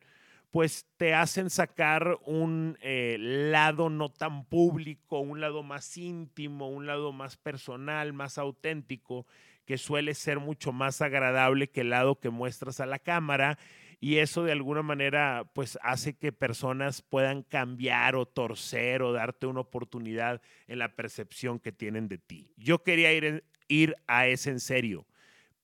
pues 0.52 0.86
te 0.98 1.14
hacen 1.14 1.48
sacar 1.48 2.18
un 2.26 2.76
eh, 2.82 3.16
lado 3.18 3.88
no 3.88 4.10
tan 4.10 4.44
público, 4.44 5.18
un 5.18 5.40
lado 5.40 5.62
más 5.62 5.96
íntimo, 5.96 6.68
un 6.68 6.86
lado 6.86 7.10
más 7.10 7.38
personal, 7.38 8.12
más 8.12 8.36
auténtico 8.36 9.26
que 9.64 9.78
suele 9.78 10.12
ser 10.12 10.40
mucho 10.40 10.70
más 10.70 11.00
agradable 11.00 11.70
que 11.70 11.80
el 11.80 11.90
lado 11.90 12.20
que 12.20 12.28
muestras 12.28 12.80
a 12.80 12.86
la 12.86 12.98
cámara 12.98 13.58
y 13.98 14.18
eso 14.18 14.44
de 14.44 14.52
alguna 14.52 14.82
manera 14.82 15.48
pues 15.54 15.78
hace 15.80 16.18
que 16.18 16.32
personas 16.32 17.00
puedan 17.00 17.42
cambiar 17.42 18.14
o 18.14 18.26
torcer 18.26 19.00
o 19.00 19.12
darte 19.12 19.46
una 19.46 19.60
oportunidad 19.60 20.42
en 20.66 20.80
la 20.80 20.94
percepción 20.94 21.60
que 21.60 21.72
tienen 21.72 22.08
de 22.08 22.18
ti. 22.18 22.52
Yo 22.58 22.82
quería 22.82 23.10
ir, 23.14 23.42
ir 23.68 23.96
a 24.06 24.26
ese 24.26 24.50
en 24.50 24.60
serio, 24.60 25.06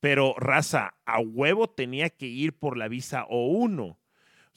pero 0.00 0.34
raza, 0.38 0.94
a 1.04 1.20
huevo 1.20 1.68
tenía 1.68 2.08
que 2.08 2.26
ir 2.26 2.56
por 2.56 2.78
la 2.78 2.88
visa 2.88 3.26
O1. 3.26 3.98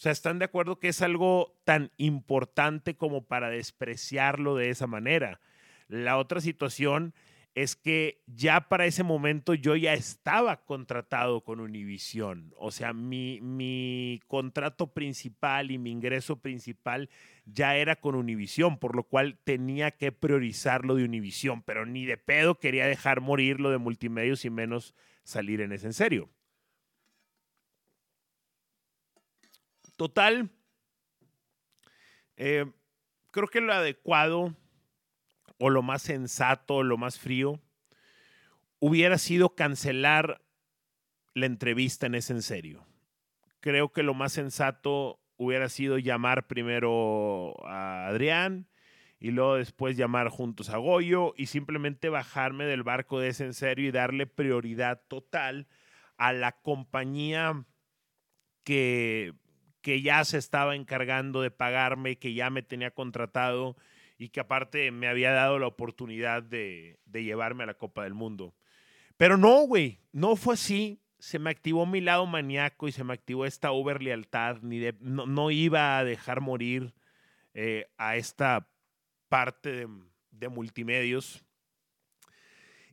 O 0.01 0.03
sea, 0.03 0.13
¿están 0.13 0.39
de 0.39 0.46
acuerdo 0.46 0.79
que 0.79 0.88
es 0.88 1.03
algo 1.03 1.55
tan 1.63 1.91
importante 1.98 2.96
como 2.96 3.27
para 3.27 3.51
despreciarlo 3.51 4.55
de 4.55 4.72
esa 4.72 4.88
manera? 4.88 5.41
La 5.88 6.17
otra 6.17 6.41
situación 6.41 7.13
es 7.53 7.75
que 7.75 8.24
ya 8.25 8.62
para 8.62 8.88
ese 8.88 9.03
momento 9.03 9.53
yo 9.53 9.75
ya 9.75 9.93
estaba 9.93 10.65
contratado 10.65 11.43
con 11.43 11.60
Univision. 11.60 12.51
O 12.58 12.72
sea, 12.72 12.93
mi, 12.93 14.20
contrato 14.25 14.91
principal 14.91 15.70
y 15.70 15.77
mi 15.77 15.91
ingreso 15.91 16.38
principal 16.38 17.08
ya 17.46 17.75
era 17.75 17.96
con 17.96 18.15
Univision, 18.15 18.79
por 18.79 18.96
lo 18.96 19.03
cual 19.03 19.38
tenía 19.43 19.91
que 19.91 20.12
priorizar 20.12 20.84
lo 20.84 20.96
de 20.96 21.03
Univision, 21.03 21.62
pero 21.62 21.86
ni 21.86 22.08
de 22.08 22.17
pedo 22.17 22.58
quería 22.58 22.88
dejar 22.88 23.22
morir 23.22 23.60
lo 23.60 23.70
de 23.70 23.77
multimedios 23.77 24.46
y 24.46 24.50
menos 24.50 24.96
salir 25.24 25.62
en 25.62 25.74
ese 25.74 25.86
en 25.86 25.93
serio. 25.93 26.31
Total, 30.01 30.50
eh, 32.36 32.65
creo 33.29 33.48
que 33.48 33.62
lo 33.62 33.72
adecuado 33.72 34.55
o 35.60 35.70
lo 35.70 35.84
más 35.84 36.01
sensato, 36.01 36.81
lo 36.81 36.98
más 36.98 37.20
frío, 37.20 37.62
hubiera 38.79 39.20
sido 39.20 39.53
cancelar 39.53 40.41
la 41.36 41.46
entrevista 41.46 42.08
en 42.08 42.15
ese 42.15 42.34
en 42.34 42.41
serio. 42.41 42.84
Creo 43.60 43.91
que 43.91 44.01
lo 44.01 44.15
más 44.15 44.34
sensato 44.34 45.20
hubiera 45.38 45.70
sido 45.70 46.00
llamar 46.00 46.48
primero 46.48 47.53
a 47.63 48.08
Adrián 48.08 48.67
y 49.20 49.29
luego 49.29 49.58
después 49.58 49.98
llamar 49.98 50.29
juntos 50.29 50.72
a 50.72 50.77
Goyo 50.77 51.36
y 51.38 51.46
simplemente 51.46 52.10
bajarme 52.10 52.65
del 52.65 52.81
barco 52.81 53.20
de 53.20 53.27
ese 53.27 53.46
en 53.46 53.53
serio 53.53 53.88
y 53.88 53.91
darle 53.91 54.25
prioridad 54.25 55.03
total 55.08 55.67
a 56.17 56.34
la 56.34 56.53
compañía 56.53 57.67
que, 58.63 59.36
que 59.81 60.01
ya 60.01 60.23
se 60.25 60.38
estaba 60.38 60.75
encargando 60.75 61.41
de 61.41 61.51
pagarme, 61.51 62.17
que 62.17 62.33
ya 62.33 62.50
me 62.50 62.61
tenía 62.61 62.91
contratado 62.91 63.75
y 64.17 64.29
que 64.29 64.39
aparte 64.39 64.91
me 64.91 65.07
había 65.07 65.31
dado 65.31 65.57
la 65.57 65.67
oportunidad 65.67 66.43
de, 66.43 67.00
llevarme 67.11 67.63
a 67.63 67.67
la 67.67 67.73
Copa 67.73 68.03
del 68.03 68.13
Mundo. 68.13 68.53
Pero 69.17 69.38
no, 69.38 69.61
güey, 69.61 70.00
no 70.11 70.35
fue 70.35 70.53
así. 70.53 71.00
Se 71.17 71.39
me 71.39 71.50
activó 71.50 71.85
mi 71.85 72.01
lado 72.01 72.25
maníaco 72.25 72.88
y 72.88 72.91
se 72.91 73.03
me 73.03 73.13
activó 73.13 73.45
esta 73.45 73.71
over 73.71 74.01
lealtad. 74.01 74.57
Ni 74.61 74.79
de, 74.79 74.95
no, 75.00 75.51
iba 75.51 75.97
a 75.97 76.03
dejar 76.03 76.41
morir 76.41 76.93
eh, 77.53 77.88
a 77.97 78.15
esta 78.15 78.67
parte 79.29 79.71
de, 79.71 79.88
de 80.31 80.50
multimedios. 80.50 81.43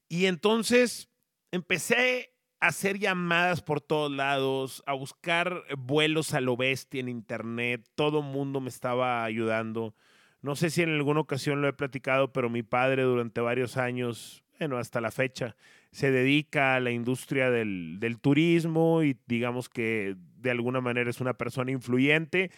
Y 0.09 0.27
entonces 0.27 1.11
empecé 1.51 2.33
hacer 2.61 2.99
llamadas 2.99 3.63
por 3.63 3.81
todos 3.81 4.11
lados, 4.11 4.83
a 4.87 4.93
buscar 4.93 5.63
vuelos 5.77 6.35
a 6.35 6.41
lo 6.41 6.57
bestia 6.57 7.01
en 7.01 7.09
internet. 7.09 7.89
Todo 7.95 8.23
mundo 8.23 8.61
me 8.61 8.69
estaba 8.69 9.25
ayudando. 9.25 9.95
No 10.41 10.57
sé 10.57 10.71
si 10.71 10.83
en 10.83 10.91
alguna 10.91 11.21
ocasión 11.21 11.61
lo 11.61 11.69
he 11.69 11.73
platicado, 11.73 12.33
pero 12.33 12.51
mi 12.51 12.63
padre 12.63 13.03
durante 13.03 13.41
varios 13.41 13.77
años, 13.77 14.45
bueno, 14.59 14.79
hasta 14.79 15.01
la 15.01 15.11
fecha, 15.11 15.57
se 15.91 16.11
dedica 16.11 16.77
a 16.77 16.81
la 16.81 16.91
industria 16.91 17.51
del, 17.51 18.19
turismo 18.21 19.03
y 19.03 19.19
digamos 19.27 19.69
que 19.69 20.17
de 20.37 20.51
alguna 20.51 20.81
manera 20.81 21.11
es 21.11 21.21
una 21.21 21.35
persona 21.35 21.71
influyente 21.71 22.51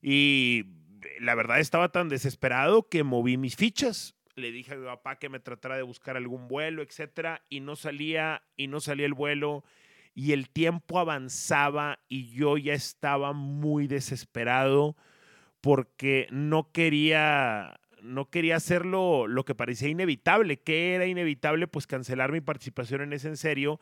y 0.00 0.64
la 1.20 1.34
verdad 1.34 1.60
estaba 1.60 1.90
tan 1.90 2.08
desesperado 2.08 2.88
que 2.88 3.02
moví 3.02 3.36
mis 3.36 3.56
fichas. 3.56 4.15
Le 4.36 4.52
dije 4.52 4.74
a 4.74 4.76
mi 4.76 4.84
papá 4.84 5.18
que 5.18 5.30
me 5.30 5.40
tratara 5.40 5.76
de 5.76 5.82
buscar 5.82 6.18
algún 6.18 6.46
vuelo, 6.46 6.82
etcétera, 6.82 7.42
y 7.48 7.60
no 7.60 7.74
salía 7.74 8.42
y 8.54 8.66
no 8.66 8.80
salía 8.80 9.06
el 9.06 9.14
vuelo 9.14 9.64
y 10.14 10.32
el 10.32 10.50
tiempo 10.50 10.98
avanzaba 10.98 12.00
y 12.06 12.34
yo 12.34 12.58
ya 12.58 12.74
estaba 12.74 13.32
muy 13.32 13.86
desesperado 13.86 14.94
porque 15.62 16.26
no 16.30 16.70
quería, 16.70 17.80
no 18.02 18.28
quería 18.28 18.56
hacerlo 18.56 19.26
lo 19.26 19.46
que 19.46 19.54
parecía 19.54 19.88
inevitable. 19.88 20.58
¿Qué 20.58 20.94
era 20.94 21.06
inevitable? 21.06 21.66
Pues 21.66 21.86
cancelar 21.86 22.30
mi 22.30 22.42
participación 22.42 23.00
en 23.00 23.14
ese 23.14 23.28
en 23.28 23.38
serio 23.38 23.80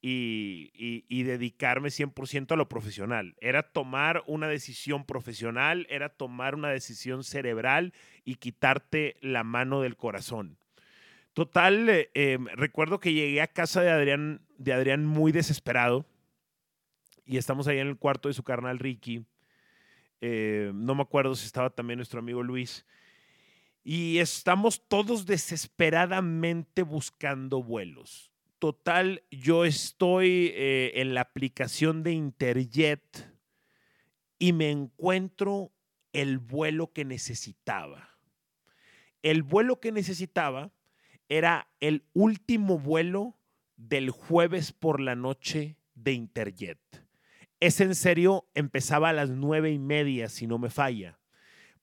y, 0.00 0.70
y, 1.08 1.22
dedicarme 1.24 1.88
100% 1.88 2.52
a 2.52 2.56
lo 2.56 2.68
profesional. 2.68 3.34
Era 3.40 3.62
tomar 3.62 4.22
una 4.26 4.46
decisión 4.46 5.04
profesional, 5.04 5.86
era 5.90 6.10
tomar 6.10 6.54
una 6.54 6.68
decisión 6.68 7.24
cerebral 7.24 7.92
y 8.24 8.36
quitarte 8.36 9.16
la 9.20 9.42
mano 9.42 9.80
del 9.80 9.96
corazón. 9.96 10.58
Total, 11.32 11.88
eh, 11.88 12.10
em, 12.14 12.46
recuerdo 12.54 13.00
que 13.00 13.12
llegué 13.12 13.40
a 13.40 13.48
casa 13.48 13.82
de 13.82 13.90
Adrián, 13.90 14.42
de 14.58 14.72
Adrián 14.72 15.04
muy 15.04 15.32
desesperado 15.32 16.06
y 17.24 17.38
estamos 17.38 17.66
ahí 17.66 17.78
en 17.78 17.88
el 17.88 17.96
cuarto 17.96 18.28
de 18.28 18.34
su 18.34 18.44
carnal 18.44 18.78
Ricky 18.78 19.26
eh, 20.20 20.72
no 20.74 20.94
me 20.94 21.02
acuerdo 21.02 21.34
si 21.34 21.46
estaba 21.46 21.70
también 21.70 21.98
nuestro 21.98 22.20
amigo 22.20 22.42
Luis. 22.42 22.86
Y 23.84 24.18
estamos 24.18 24.82
todos 24.88 25.26
desesperadamente 25.26 26.82
buscando 26.82 27.62
vuelos. 27.62 28.32
Total, 28.58 29.22
yo 29.30 29.66
estoy 29.66 30.52
eh, 30.54 30.92
en 30.94 31.12
la 31.12 31.20
aplicación 31.20 32.02
de 32.02 32.12
Interjet 32.12 33.30
y 34.38 34.54
me 34.54 34.70
encuentro 34.70 35.72
el 36.14 36.38
vuelo 36.38 36.92
que 36.92 37.04
necesitaba. 37.04 38.16
El 39.22 39.42
vuelo 39.42 39.78
que 39.78 39.92
necesitaba 39.92 40.72
era 41.28 41.68
el 41.80 42.04
último 42.14 42.78
vuelo 42.78 43.36
del 43.76 44.10
jueves 44.10 44.72
por 44.72 45.00
la 45.00 45.14
noche 45.14 45.76
de 45.94 46.12
Interjet. 46.12 46.78
Es 47.60 47.80
en 47.80 47.94
serio, 47.94 48.48
empezaba 48.54 49.10
a 49.10 49.12
las 49.12 49.30
nueve 49.30 49.70
y 49.70 49.78
media, 49.78 50.30
si 50.30 50.46
no 50.46 50.58
me 50.58 50.70
falla. 50.70 51.15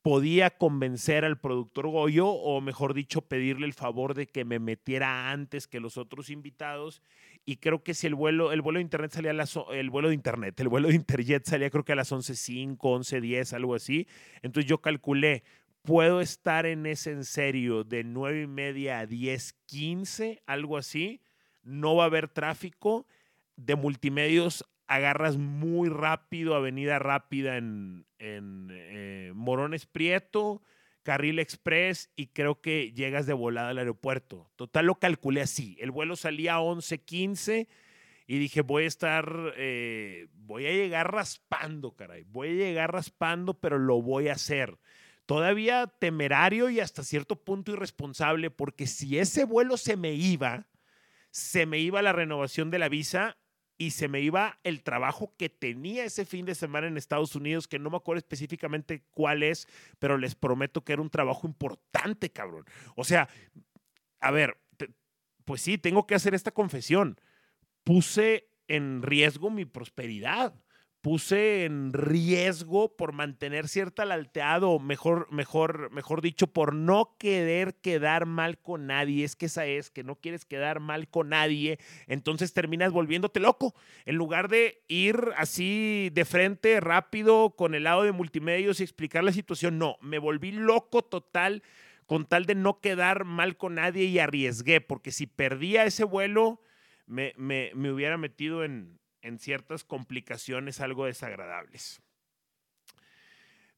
Podía 0.04 0.50
convencer 0.50 1.24
al 1.24 1.40
productor 1.40 1.88
Goyo, 1.88 2.28
o 2.28 2.60
mejor 2.60 2.94
dicho, 2.94 3.22
pedirle 3.22 3.66
el 3.66 3.74
favor 3.74 4.14
de 4.14 4.28
que 4.28 4.44
me 4.44 4.60
metiera 4.60 5.32
antes 5.32 5.66
que 5.66 5.80
los 5.80 5.98
otros 5.98 6.30
invitados. 6.30 7.02
Y 7.46 7.56
creo 7.56 7.84
que 7.84 7.94
si 7.94 8.08
el 8.08 8.14
vuelo, 8.14 8.52
el 8.52 8.62
vuelo 8.62 8.80
de 8.80 8.84
internet 8.84 9.12
salía 9.12 9.32
a 9.32 9.34
las, 9.34 9.58
el 9.72 9.90
vuelo 9.90 10.10
de 10.10 10.16
internet, 10.16 10.60
el 10.60 10.68
vuelo 10.68 10.90
de 10.90 10.96
interjet 10.96 11.46
salía 11.46 11.70
creo 11.70 11.86
que 11.86 11.94
a 11.94 11.96
las 11.96 12.12
11.05, 12.12 12.78
11.10, 12.78 13.54
algo 13.54 13.76
así. 13.76 14.06
Entonces 14.42 14.70
yo 14.70 14.82
calculé, 14.82 15.44
puedo 15.84 16.20
estar 16.20 16.66
en 16.66 16.86
ese 16.86 17.12
en 17.12 17.24
serio 17.24 17.86
de 17.86 18.04
9 18.04 18.42
y 18.44 18.48
media 18.48 19.00
a 19.00 19.06
10, 19.06 19.54
15, 19.68 20.44
algo 20.46 20.78
así. 20.78 21.22
No 21.64 21.96
va 21.96 22.04
a 22.04 22.08
haber 22.08 22.28
tráfico. 22.28 23.08
De 23.56 23.76
multimedios 23.76 24.66
agarras 24.96 25.38
muy 25.38 25.90
rápido, 25.90 26.56
avenida 26.56 27.00
rápida 27.00 27.58
en, 27.58 28.06
en 28.20 28.70
eh, 28.72 29.32
Morones 29.34 29.86
Prieto, 29.86 30.62
Carril 31.04 31.40
Express 31.40 32.12
y 32.16 32.28
creo 32.28 32.62
que 32.62 32.92
llegas 32.94 33.26
de 33.26 33.34
volada 33.34 33.70
al 33.70 33.78
aeropuerto. 33.78 34.52
Total 34.56 34.86
lo 34.86 34.96
calculé 34.96 35.42
así. 35.42 35.78
El 35.80 35.92
vuelo 35.92 36.16
salía 36.16 36.56
a 36.56 36.62
11:15 36.62 37.68
y 38.26 38.38
dije, 38.38 38.62
voy 38.62 38.86
a 38.86 38.88
estar, 38.88 39.54
eh, 39.58 40.28
voy 40.34 40.66
a 40.66 40.72
llegar 40.72 41.12
raspando, 41.12 41.96
caray. 41.96 42.24
Voy 42.24 42.50
a 42.50 42.66
llegar 42.66 42.94
raspando, 42.94 43.60
pero 43.60 43.78
lo 43.78 44.02
voy 44.02 44.30
a 44.30 44.34
hacer. 44.34 44.80
Todavía 45.26 45.88
temerario 45.88 46.70
y 46.70 46.80
hasta 46.80 47.04
cierto 47.04 47.44
punto 47.44 47.74
irresponsable, 47.74 48.50
porque 48.50 48.88
si 48.88 49.18
ese 49.18 49.46
vuelo 49.46 49.78
se 49.78 49.98
me 49.98 50.14
iba, 50.14 50.68
se 51.32 51.66
me 51.66 51.80
iba 51.80 52.02
la 52.02 52.14
renovación 52.14 52.70
de 52.72 52.80
la 52.80 52.90
visa 52.90 53.38
y 53.84 53.92
se 53.92 54.08
me 54.08 54.22
iba 54.22 54.60
el 54.64 54.82
trabajo 54.82 55.34
que 55.38 55.50
tenía 55.50 56.06
ese 56.06 56.24
fin 56.24 56.46
de 56.46 56.56
semana 56.56 56.88
en 56.88 56.96
Estados 56.96 57.36
Unidos, 57.36 57.68
que 57.68 57.80
no 57.80 57.90
me 57.90 57.98
acuerdo 57.98 58.20
específicamente 58.20 59.04
cuál 59.12 59.44
es, 59.44 59.68
pero 60.00 60.18
les 60.18 60.36
prometo 60.36 60.86
que 60.86 60.94
era 60.94 61.02
un 61.02 61.10
trabajo 61.10 61.46
importante, 61.46 62.32
cabrón. 62.32 62.64
O 62.96 63.04
sea, 63.04 63.28
a 64.22 64.32
ver, 64.32 64.58
pues 65.44 65.62
sí, 65.62 65.78
tengo 65.78 66.08
que 66.08 66.16
hacer 66.16 66.34
esta 66.34 66.52
confesión. 66.52 67.20
Puse 67.84 68.48
en 68.70 69.02
riesgo 69.02 69.50
mi 69.50 69.66
prosperidad 69.66 70.56
puse 71.04 71.66
en 71.66 71.92
riesgo 71.92 72.96
por 72.96 73.12
mantener 73.12 73.68
cierta 73.68 74.06
lealtad 74.06 74.64
o 74.64 74.80
mejor, 74.80 75.28
mejor, 75.34 75.92
mejor 75.92 76.22
dicho, 76.22 76.48
por 76.48 76.74
no 76.74 77.18
querer 77.20 77.76
quedar 77.76 78.26
mal 78.26 78.58
con 78.58 78.88
nadie. 78.88 79.26
Es 79.26 79.36
que 79.36 79.48
esa 79.48 79.66
es, 79.66 79.92
que 79.92 80.06
no 80.06 80.16
quieres 80.16 80.46
quedar 80.46 80.80
mal 80.80 81.10
con 81.10 81.28
nadie, 81.28 81.78
entonces 82.08 82.54
terminas 82.54 82.94
volviéndote 82.94 83.42
loco. 83.42 83.76
En 84.06 84.16
lugar 84.16 84.48
de 84.48 84.82
ir 84.88 85.18
así 85.36 86.10
de 86.14 86.24
frente, 86.24 86.80
rápido, 86.80 87.50
con 87.50 87.76
el 87.76 87.84
lado 87.84 88.04
de 88.04 88.14
multimedios 88.14 88.80
y 88.80 88.84
explicar 88.84 89.26
la 89.26 89.34
situación, 89.34 89.78
no, 89.78 89.98
me 90.00 90.20
volví 90.20 90.54
loco 90.54 91.02
total 91.02 91.64
con 92.06 92.26
tal 92.26 92.46
de 92.46 92.56
no 92.56 92.80
quedar 92.80 93.26
mal 93.26 93.58
con 93.58 93.76
nadie 93.76 94.06
y 94.06 94.20
arriesgué, 94.20 94.80
porque 94.80 95.12
si 95.12 95.28
perdía 95.28 95.84
ese 95.84 96.06
vuelo, 96.06 96.62
me, 97.08 97.34
me 97.36 97.92
hubiera 97.92 98.18
metido 98.18 98.64
en, 98.64 99.03
en 99.24 99.40
ciertas 99.40 99.84
complicaciones 99.84 100.82
algo 100.82 101.06
desagradables. 101.06 102.02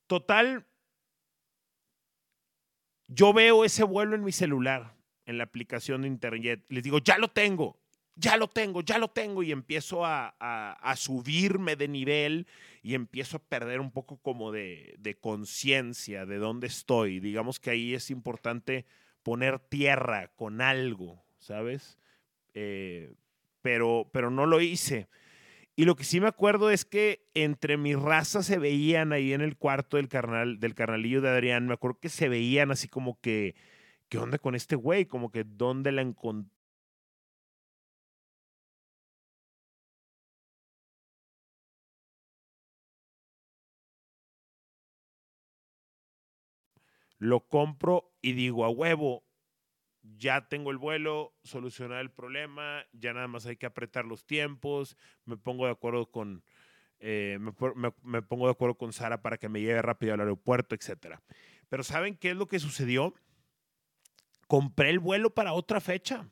Total, 0.07 0.65
yo 3.07 3.31
veo 3.31 3.63
ese 3.63 3.83
vuelo 3.83 4.15
en 4.15 4.23
mi 4.23 4.31
celular, 4.31 4.95
en 5.25 5.37
la 5.37 5.45
aplicación 5.45 6.01
de 6.01 6.07
internet. 6.07 6.65
Les 6.69 6.83
digo, 6.83 6.97
ya 6.97 7.17
lo 7.17 7.29
tengo, 7.29 7.79
ya 8.15 8.37
lo 8.37 8.47
tengo, 8.47 8.81
ya 8.81 8.97
lo 8.97 9.09
tengo. 9.09 9.43
Y 9.43 9.51
empiezo 9.51 10.03
a, 10.03 10.33
subirme 10.97 11.75
de 11.75 11.87
nivel 11.87 12.47
y 12.81 12.95
empiezo 12.95 13.37
a 13.37 13.43
perder 13.43 13.79
un 13.79 13.91
poco 13.91 14.17
como 14.17 14.51
de, 14.51 15.17
conciencia 15.21 16.25
de 16.25 16.37
dónde 16.37 16.67
estoy. 16.67 17.19
Digamos 17.19 17.59
que 17.59 17.69
ahí 17.69 17.93
es 17.93 18.09
importante 18.09 18.85
poner 19.21 19.59
tierra 19.59 20.31
con 20.35 20.61
algo, 20.61 21.23
¿sabes? 21.37 21.99
Eh, 22.55 23.13
pero, 23.61 24.09
pero 24.11 24.31
no 24.31 24.47
lo 24.47 24.59
hice. 24.61 25.07
Y 25.75 25.85
lo 25.85 25.95
que 25.95 26.05
sí 26.05 26.21
me 26.21 26.27
acuerdo 26.27 26.69
es 26.69 26.85
que 26.85 27.27
entre 27.33 27.75
mis 27.77 27.99
razas 27.99 28.45
se 28.45 28.57
veían 28.59 29.11
ahí 29.11 29.33
en 29.33 29.41
el 29.41 29.57
cuarto 29.57 29.97
del 29.97 30.07
carnal, 30.07 30.59
del 30.59 30.73
carnalillo 30.73 31.21
de 31.21 31.29
Adrián, 31.29 31.67
me 31.67 31.73
acuerdo 31.73 31.99
que 31.99 32.09
se 32.09 32.29
veían 32.29 32.71
así 32.71 32.87
como 32.87 33.19
que, 33.19 33.55
¿qué 34.09 34.17
onda 34.19 34.37
con 34.39 34.55
este 34.55 34.75
güey? 34.77 35.05
Como 35.05 35.31
que 35.31 35.43
dónde 35.45 35.91
la 35.91 36.01
encontré. 36.01 36.51
Lo 47.19 47.41
compro 47.47 48.13
y 48.21 48.31
digo, 48.33 48.63
a 48.63 48.69
huevo, 48.69 49.24
ya 50.17 50.47
tengo 50.47 50.71
el 50.71 50.77
vuelo, 50.77 51.33
solucionar 51.43 52.01
el 52.01 52.11
problema, 52.11 52.85
ya 52.93 53.13
nada 53.13 53.27
más 53.27 53.45
hay 53.45 53.57
que 53.57 53.65
apretar 53.65 54.05
los 54.05 54.25
tiempos, 54.25 54.97
me 55.25 55.37
pongo 55.37 55.65
de 55.65 55.71
acuerdo 55.71 56.11
con, 56.11 56.43
eh, 56.99 57.37
me, 57.39 58.21
pongo 58.21 58.45
de 58.45 58.51
acuerdo 58.51 58.77
con 58.77 58.93
Sara 58.93 59.21
para 59.21 59.37
que 59.37 59.49
me 59.49 59.61
lleve 59.61 59.81
rápido 59.81 60.13
al 60.13 60.21
aeropuerto, 60.21 60.75
etc. 60.75 61.19
Pero 61.69 61.83
¿saben 61.83 62.15
qué 62.15 62.31
es 62.31 62.35
lo 62.35 62.47
que 62.47 62.59
sucedió? 62.59 63.13
Compré 64.47 64.89
el 64.89 64.99
vuelo 64.99 65.33
para 65.33 65.53
otra 65.53 65.81
fecha. 65.81 66.29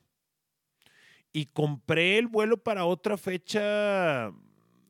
Y 1.32 1.46
compré 1.46 2.18
el 2.18 2.28
vuelo 2.28 2.62
para 2.62 2.84
otra 2.84 3.16
fecha 3.16 4.32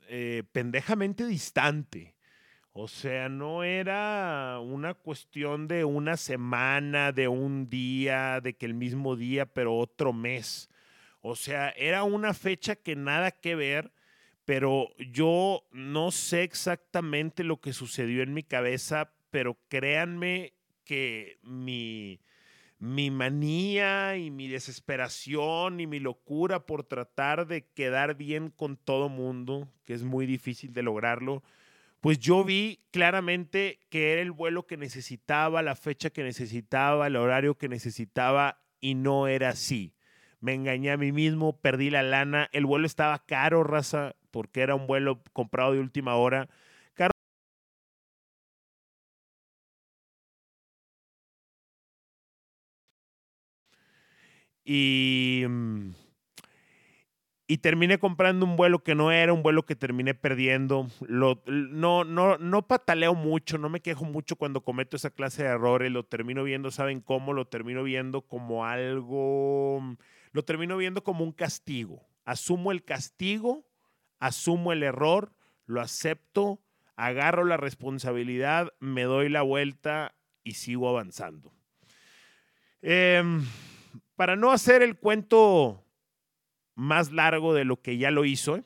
eh, 0.09 0.43
pendejamente 0.53 1.27
distante. 1.27 2.14
O 2.77 2.89
sea, 2.89 3.29
no 3.29 3.63
era 3.63 4.59
una 4.61 4.95
cuestión 4.95 5.69
de 5.69 5.85
una 5.85 6.17
semana, 6.17 7.13
de 7.13 7.29
un 7.29 7.71
día, 7.71 8.41
de 8.41 8.57
que 8.57 8.67
el 8.67 8.75
mismo 8.75 9.15
día, 9.15 9.47
pero 9.47 9.77
otro 9.77 10.13
mes. 10.13 10.69
O 11.21 11.37
sea, 11.37 11.71
era 11.71 12.03
una 12.03 12.35
fecha 12.35 12.75
que 12.75 12.97
nada 12.97 13.31
que 13.31 13.55
ver, 13.55 13.93
pero 14.45 14.89
yo 14.99 15.63
no 15.71 16.11
sé 16.11 16.43
exactamente 16.43 17.45
lo 17.45 17.61
que 17.61 17.73
sucedió 17.73 18.25
en 18.25 18.35
mi 18.35 18.43
cabeza, 18.43 19.13
pero 19.31 19.57
créanme 19.69 20.55
que 20.85 21.39
mi, 21.43 22.19
mi 22.81 23.09
manía 23.13 24.17
y 24.17 24.33
mi 24.33 24.49
desesperación 24.49 25.79
y 25.79 25.87
mi 25.87 26.01
locura 26.01 26.67
por 26.67 26.83
tratar 26.83 27.47
de 27.47 27.69
quedar 27.69 28.17
bien 28.17 28.51
con 28.51 28.77
todo 28.77 29.09
mundo, 29.09 29.69
que 29.85 29.95
es 29.95 30.03
muy 30.03 30.27
difícil 30.27 30.73
de 30.73 30.83
lograrlo, 30.83 31.45
pues 32.05 32.19
yo 32.19 32.45
vi 32.45 32.85
claramente 32.91 33.81
que 33.89 34.13
era 34.13 34.21
el 34.21 34.31
vuelo 34.31 34.67
que 34.67 34.77
necesitaba, 34.77 35.63
la 35.63 35.75
fecha 35.75 36.11
que 36.11 36.23
necesitaba, 36.23 37.07
el 37.07 37.17
horario 37.17 37.57
que 37.57 37.67
necesitaba 37.67 38.61
y 38.79 38.95
no 38.95 39.27
era 39.27 39.49
así. 39.49 39.95
Me 40.39 40.53
engañé 40.53 40.91
a 40.91 40.99
mí 40.99 41.13
mismo, 41.13 41.59
perdí 41.63 41.89
la 41.89 42.03
lana, 42.03 42.51
el 42.53 42.67
vuelo 42.67 42.87
estaba 42.87 43.25
caro, 43.25 43.65
raza, 43.65 44.17
porque 44.31 44.61
era 44.61 44.75
un 44.75 44.87
vuelo 44.87 45.23
comprado 45.33 45.73
de 45.73 45.81
última 45.81 46.15
hora. 46.17 46.51
Caro. 46.93 47.13
Y 54.65 55.45
mm, 55.49 55.93
y 57.47 57.59
terminé 57.59 57.99
comprando 57.99 58.47
un 58.47 58.57
vuelo 58.57 58.83
que 58.83 58.95
no 58.95 59.13
era 59.13 59.33
un 59.33 59.43
vuelo 59.43 59.67
que 59.67 59.77
terminé 59.77 60.15
perdiendo. 60.15 60.89
No, 61.09 61.43
no, 62.05 62.39
no 62.39 62.67
pataleo 62.67 63.15
mucho, 63.15 63.59
no 63.59 63.69
me 63.69 63.81
quejo 63.81 64.05
mucho 64.05 64.37
cuando 64.37 64.63
cometo 64.63 64.97
esa 64.97 65.11
clase 65.11 65.43
de 65.43 65.51
errores. 65.51 65.93
Lo 65.93 66.05
termino 66.05 66.43
viendo, 66.43 66.71
¿saben 66.71 67.01
cómo? 67.01 67.35
Lo 67.35 67.47
termino 67.47 67.83
viendo 67.83 68.23
como 68.23 68.65
algo, 68.65 69.83
lo 70.33 70.45
termino 70.45 70.77
viendo 70.79 71.05
como 71.05 71.23
un 71.23 71.33
castigo. 71.33 72.07
Asumo 72.25 72.73
el 72.73 72.83
castigo, 72.83 73.67
asumo 74.21 74.73
el 74.73 74.83
error, 74.83 75.35
lo 75.67 75.83
acepto, 75.83 76.61
agarro 76.97 77.45
la 77.45 77.59
responsabilidad, 77.59 78.73
me 78.81 79.03
doy 79.03 79.29
la 79.29 79.43
vuelta 79.43 80.15
y 80.45 80.53
sigo 80.53 80.89
avanzando. 80.89 81.53
Em, 82.81 83.45
para 84.17 84.35
no 84.37 84.51
hacer 84.51 84.83
el 84.83 84.97
cuento 84.97 85.85
más 86.75 87.13
largo 87.13 87.55
de 87.55 87.65
lo 87.65 87.81
que 87.81 87.99
ya 87.99 88.11
lo 88.11 88.25
hizo, 88.25 88.65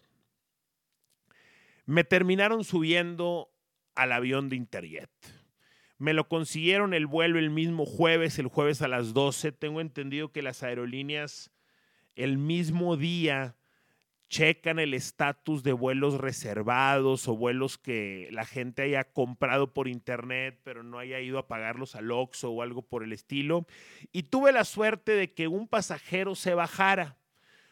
me 1.87 2.05
terminaron 2.05 2.65
subiendo 2.65 3.51
al 3.95 4.13
avión 4.13 4.49
de 4.49 4.57
Interjet. 4.57 5.11
Me 5.99 6.13
lo 6.13 6.29
consiguieron 6.29 6.95
el 6.95 7.07
vuelo 7.07 7.39
el 7.39 7.51
mismo 7.51 7.85
jueves, 7.85 8.39
el 8.39 8.47
jueves 8.47 8.83
a 8.83 8.89
las 8.89 9.15
12. 9.15 9.53
Tengo 9.53 9.81
entendido 9.81 10.31
que 10.31 10.43
las 10.43 10.63
aerolíneas 10.63 11.51
el 12.15 12.39
mismo 12.39 12.97
día 12.97 13.57
checan 14.29 14.79
el 14.79 14.95
estatus 14.95 15.63
de 15.63 15.73
vuelos 15.73 16.15
reservados 16.15 17.27
o 17.27 17.37
vuelos 17.37 17.79
que 17.79 18.29
la 18.31 18.45
gente 18.45 18.83
haya 18.83 19.05
comprado 19.05 19.73
por 19.73 19.89
internet 19.89 20.61
pero 20.63 20.83
no 20.83 20.99
haya 20.99 21.19
ido 21.21 21.39
a 21.39 21.49
pagarlos 21.49 21.95
al 21.95 22.11
Oxxo 22.11 22.51
o 22.51 22.63
algo 22.63 22.83
por 22.83 23.03
el 23.03 23.13
estilo. 23.13 23.67
Y 24.13 24.25
tuve 24.25 24.53
la 24.53 24.65
suerte 24.65 25.13
de 25.13 25.33
que 25.33 25.49
un 25.49 25.67
pasajero 25.67 26.35
se 26.35 26.55
bajara 26.55 27.18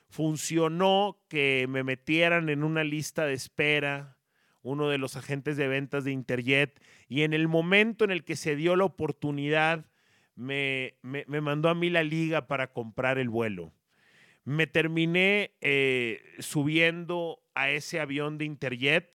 funcionó 0.08 1.18
que 1.28 1.66
me 1.68 1.82
metieran 1.82 2.48
en 2.48 2.64
una 2.64 2.84
lista 2.84 3.26
de 3.26 3.34
espera 3.34 4.16
uno 4.62 4.88
de 4.88 4.98
los 4.98 5.16
agentes 5.16 5.56
de 5.56 5.68
ventas 5.68 6.04
de 6.04 6.10
Interjet 6.10 6.82
y 7.08 7.22
en 7.22 7.32
el 7.32 7.46
momento 7.46 8.04
en 8.04 8.10
el 8.10 8.24
que 8.24 8.34
se 8.34 8.56
dio 8.56 8.74
la 8.74 8.84
oportunidad 8.84 9.86
me, 10.34 10.96
mandó 11.02 11.68
a 11.68 11.74
mí 11.74 11.88
la 11.88 12.02
liga 12.02 12.48
para 12.48 12.72
comprar 12.72 13.18
el 13.18 13.28
vuelo. 13.28 13.72
Me 14.44 14.66
terminé 14.66 15.52
eh, 15.60 16.20
subiendo 16.40 17.40
a 17.54 17.70
ese 17.70 18.00
avión 18.00 18.38
de 18.38 18.44
Interjet 18.44 19.16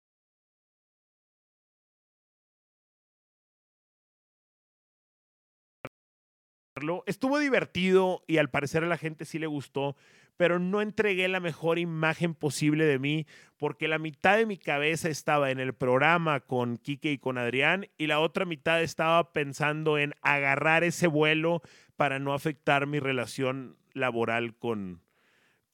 Estuvo 7.06 7.40
divertido 7.40 8.24
y 8.28 8.38
al 8.38 8.50
parecer 8.50 8.84
a 8.84 8.88
la 8.88 8.98
gente 8.98 9.26
sí 9.26 9.40
le 9.40 9.48
gustó, 9.48 9.96
pero 10.38 10.60
no 10.60 10.82
entregué 10.82 11.28
la 11.28 11.40
mejor 11.40 11.80
imagen 11.80 12.34
posible 12.36 12.86
de 12.86 13.00
mí 13.00 13.26
porque 13.58 13.88
la 13.88 13.98
mitad 13.98 14.38
de 14.38 14.46
mi 14.46 14.58
cabeza 14.58 15.10
estaba 15.10 15.52
en 15.52 15.60
el 15.60 15.74
programa 15.74 16.40
con 16.40 16.78
Kike 16.78 17.12
y 17.12 17.18
con 17.18 17.38
Adrián 17.38 17.88
y 17.98 18.08
la 18.08 18.20
otra 18.20 18.46
mitad 18.46 18.82
estaba 18.82 19.34
pensando 19.34 19.98
en 19.98 20.14
agarrar 20.22 20.84
ese 20.84 21.08
vuelo 21.08 21.62
para 21.96 22.20
no 22.20 22.34
afectar 22.34 22.86
mi 22.86 23.00
relación 23.00 23.78
laboral 23.94 24.56
con, 24.56 25.02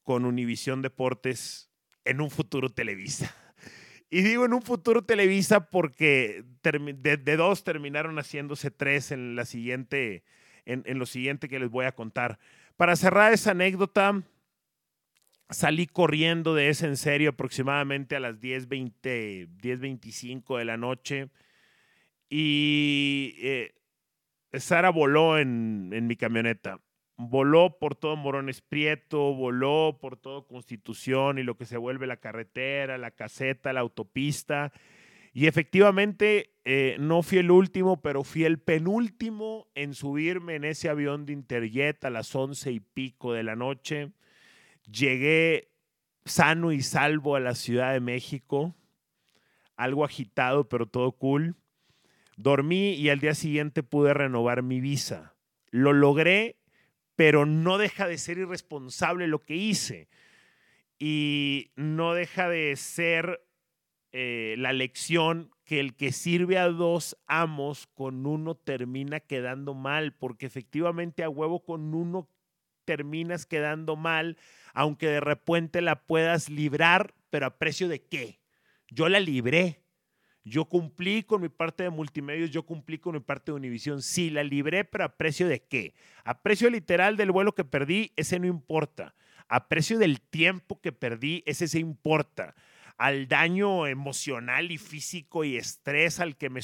con 0.04 0.26
Univisión 0.26 0.82
Deportes 0.82 1.70
en 2.06 2.22
un 2.22 2.30
futuro 2.30 2.70
Televisa. 2.70 3.36
Y 4.10 4.22
digo 4.22 4.46
en 4.46 4.54
un 4.54 4.62
futuro 4.62 5.04
Televisa 5.04 5.72
porque 5.72 6.46
de, 6.62 7.36
dos 7.36 7.64
terminaron 7.64 8.18
haciéndose 8.18 8.70
tres 8.70 9.12
en 9.12 9.36
la 9.36 9.44
siguiente 9.44 10.24
en, 10.66 11.00
lo 11.00 11.06
siguiente 11.06 11.50
que 11.50 11.60
les 11.60 11.70
voy 11.70 11.86
a 11.86 11.94
contar. 11.94 12.38
Para 12.78 12.96
cerrar 12.96 13.34
esa 13.34 13.52
anécdota, 13.52 14.22
salí 15.54 15.88
corriendo 15.88 16.56
de 16.56 16.70
ese 16.70 16.88
en 16.88 16.98
serio 16.98 17.32
aproximadamente 17.32 18.16
a 18.16 18.20
las 18.20 18.40
10.20, 18.40 19.50
10.25 19.58 20.58
de 20.58 20.66
la 20.66 20.78
noche 20.78 21.30
y 22.30 23.36
eh, 23.38 23.76
Sara 24.54 24.90
voló 24.90 25.38
en, 25.38 25.92
en, 25.94 26.08
mi 26.08 26.16
camioneta. 26.16 26.80
Voló 27.16 27.78
por 27.78 27.96
todo 27.96 28.16
Morones 28.16 28.62
Prieto, 28.62 29.36
voló 29.36 30.00
por 30.02 30.18
todo 30.18 30.48
Constitución 30.48 31.38
y 31.38 31.44
lo 31.44 31.58
que 31.58 31.66
se 31.66 31.78
vuelve 31.78 32.08
la 32.08 32.18
carretera, 32.18 32.98
la 32.98 33.12
caseta, 33.12 33.72
la 33.72 33.82
autopista. 33.82 34.74
Y 35.32 35.48
efectivamente, 35.48 36.56
eh, 36.66 36.96
no 37.00 37.22
fui 37.22 37.40
el 37.40 37.52
último, 37.52 38.02
pero 38.02 38.24
fui 38.24 38.46
el 38.46 38.60
penúltimo 38.60 39.68
en 39.76 39.94
subirme 39.94 40.56
en 40.56 40.64
ese 40.64 40.90
avión 40.90 41.26
de 41.26 41.34
Interjet 41.34 42.04
a 42.06 42.10
las 42.10 42.36
once 42.36 42.72
y 42.72 42.80
pico 42.80 43.34
de 43.34 43.44
la 43.44 43.56
noche. 43.56 44.12
Llegué 44.86 45.72
sano 46.26 46.72
y 46.72 46.82
salvo 46.82 47.36
a 47.36 47.40
la 47.40 47.56
Ciudad 47.56 47.94
de 47.94 48.00
México, 48.00 48.76
algo 49.76 50.06
agitado, 50.06 50.70
pero 50.70 50.88
todo 50.88 51.12
cool. 51.14 51.56
Dormí 52.38 52.94
y 52.94 53.10
al 53.10 53.20
día 53.20 53.36
siguiente 53.36 53.84
pude 53.84 54.14
renovar 54.14 54.64
mi 54.64 54.80
visa. 54.80 55.36
Lo 55.70 55.94
logré, 55.94 56.58
pero 57.16 57.46
no 57.46 57.78
deja 57.78 58.08
de 58.08 58.18
ser 58.18 58.38
irresponsable 58.38 59.28
lo 59.28 59.40
que 59.40 59.56
hice. 59.56 60.10
Y 61.00 61.72
no 61.76 62.14
deja 62.14 62.50
de 62.50 62.76
ser 62.76 63.46
eh, 64.12 64.56
la 64.58 64.74
lección 64.74 65.52
que 65.66 65.80
el 65.80 65.96
que 65.96 66.12
sirve 66.12 66.58
a 66.58 66.68
dos 66.68 67.18
amos 67.28 67.88
con 67.88 68.26
uno 68.26 68.56
termina 68.56 69.20
quedando 69.20 69.74
mal, 69.74 70.14
porque 70.14 70.46
efectivamente 70.46 71.24
a 71.24 71.30
huevo 71.30 71.64
con 71.64 71.94
uno 71.94 72.30
terminas 72.86 73.46
quedando 73.46 73.96
mal, 73.96 74.38
aunque 74.74 75.08
de 75.08 75.20
repente 75.20 75.82
la 75.82 76.04
puedas 76.04 76.50
librar, 76.50 77.14
pero 77.30 77.46
a 77.46 77.58
precio 77.58 77.88
de 77.88 78.02
qué? 78.04 78.40
Yo 78.90 79.10
la 79.10 79.20
libré. 79.20 79.82
Yo 80.46 80.66
cumplí 80.66 81.24
con 81.24 81.42
mi 81.42 81.48
parte 81.48 81.84
de 81.84 81.90
multimedios, 81.90 82.52
yo 82.52 82.64
cumplí 82.66 82.98
con 82.98 83.14
mi 83.14 83.22
parte 83.22 83.52
de 83.52 83.56
Univisión. 83.56 84.02
Sí, 84.02 84.30
la 84.30 84.44
libré, 84.44 84.84
pero 84.84 85.06
a 85.06 85.16
precio 85.16 85.48
de 85.48 85.64
qué? 85.64 85.94
A 86.26 86.42
precio 86.42 86.70
literal 86.70 87.16
del 87.16 87.32
vuelo 87.32 87.56
que 87.56 87.64
perdí, 87.64 88.12
ese 88.18 88.40
no 88.40 88.48
importa. 88.48 89.16
A 89.48 89.70
precio 89.70 89.98
del 90.00 90.20
tiempo 90.20 90.82
que 90.82 90.92
perdí, 90.92 91.44
ese 91.46 91.68
sí 91.70 91.80
importa 91.80 92.56
al 92.98 93.28
daño 93.28 93.88
emocional 93.88 94.72
y 94.72 94.78
físico 94.78 95.44
y 95.44 95.58
estrés 95.58 96.20
al 96.20 96.38
que 96.38 96.50
me 96.50 96.60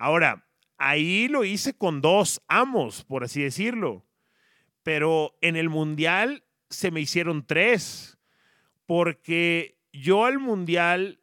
Ahora, 0.00 0.46
ahí 0.78 1.28
lo 1.28 1.44
hice 1.44 1.74
con 1.74 2.00
dos 2.00 2.40
amos, 2.48 3.04
por 3.04 3.22
así 3.22 3.42
decirlo, 3.42 4.06
pero 4.82 5.36
en 5.42 5.56
el 5.56 5.68
Mundial 5.68 6.42
se 6.70 6.90
me 6.90 7.02
hicieron 7.02 7.46
tres, 7.46 8.18
porque 8.86 9.78
yo 9.92 10.24
al 10.24 10.38
Mundial 10.38 11.20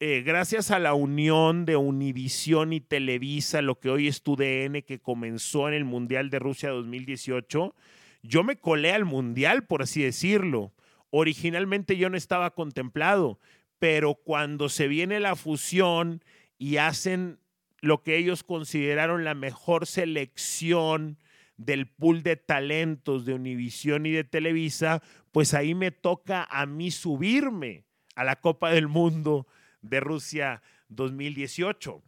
eh, 0.00 0.22
gracias 0.24 0.70
a 0.70 0.78
la 0.78 0.94
unión 0.94 1.66
de 1.66 1.76
Univisión 1.76 2.72
y 2.72 2.80
Televisa, 2.80 3.60
lo 3.60 3.80
que 3.80 3.90
hoy 3.90 4.08
es 4.08 4.22
TUDN, 4.22 4.80
que 4.80 4.98
comenzó 4.98 5.68
en 5.68 5.74
el 5.74 5.84
Mundial 5.84 6.30
de 6.30 6.38
Rusia 6.38 6.70
2018, 6.70 7.74
yo 8.22 8.44
me 8.44 8.56
colé 8.56 8.92
al 8.92 9.04
Mundial, 9.04 9.66
por 9.66 9.82
así 9.82 10.02
decirlo. 10.02 10.72
Originalmente 11.10 11.98
yo 11.98 12.08
no 12.08 12.16
estaba 12.16 12.54
contemplado, 12.54 13.40
pero 13.78 14.14
cuando 14.14 14.70
se 14.70 14.88
viene 14.88 15.20
la 15.20 15.36
fusión 15.36 16.24
y 16.56 16.78
hacen 16.78 17.40
lo 17.86 18.02
que 18.02 18.16
ellos 18.16 18.42
consideraron 18.42 19.24
la 19.24 19.34
mejor 19.34 19.86
selección 19.86 21.18
del 21.56 21.86
pool 21.86 22.22
de 22.22 22.36
talentos 22.36 23.24
de 23.24 23.34
Univisión 23.34 24.06
y 24.06 24.10
de 24.10 24.24
Televisa, 24.24 25.02
pues 25.30 25.54
ahí 25.54 25.74
me 25.74 25.92
toca 25.92 26.46
a 26.50 26.66
mí 26.66 26.90
subirme 26.90 27.84
a 28.16 28.24
la 28.24 28.36
Copa 28.36 28.70
del 28.70 28.88
Mundo 28.88 29.46
de 29.82 30.00
Rusia 30.00 30.62
2018. 30.88 32.02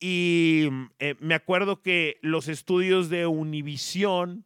Y 0.00 0.68
eh, 0.98 1.14
me 1.20 1.34
acuerdo 1.34 1.80
que 1.80 2.18
los 2.22 2.48
estudios 2.48 3.08
de 3.08 3.26
Univision 3.26 4.44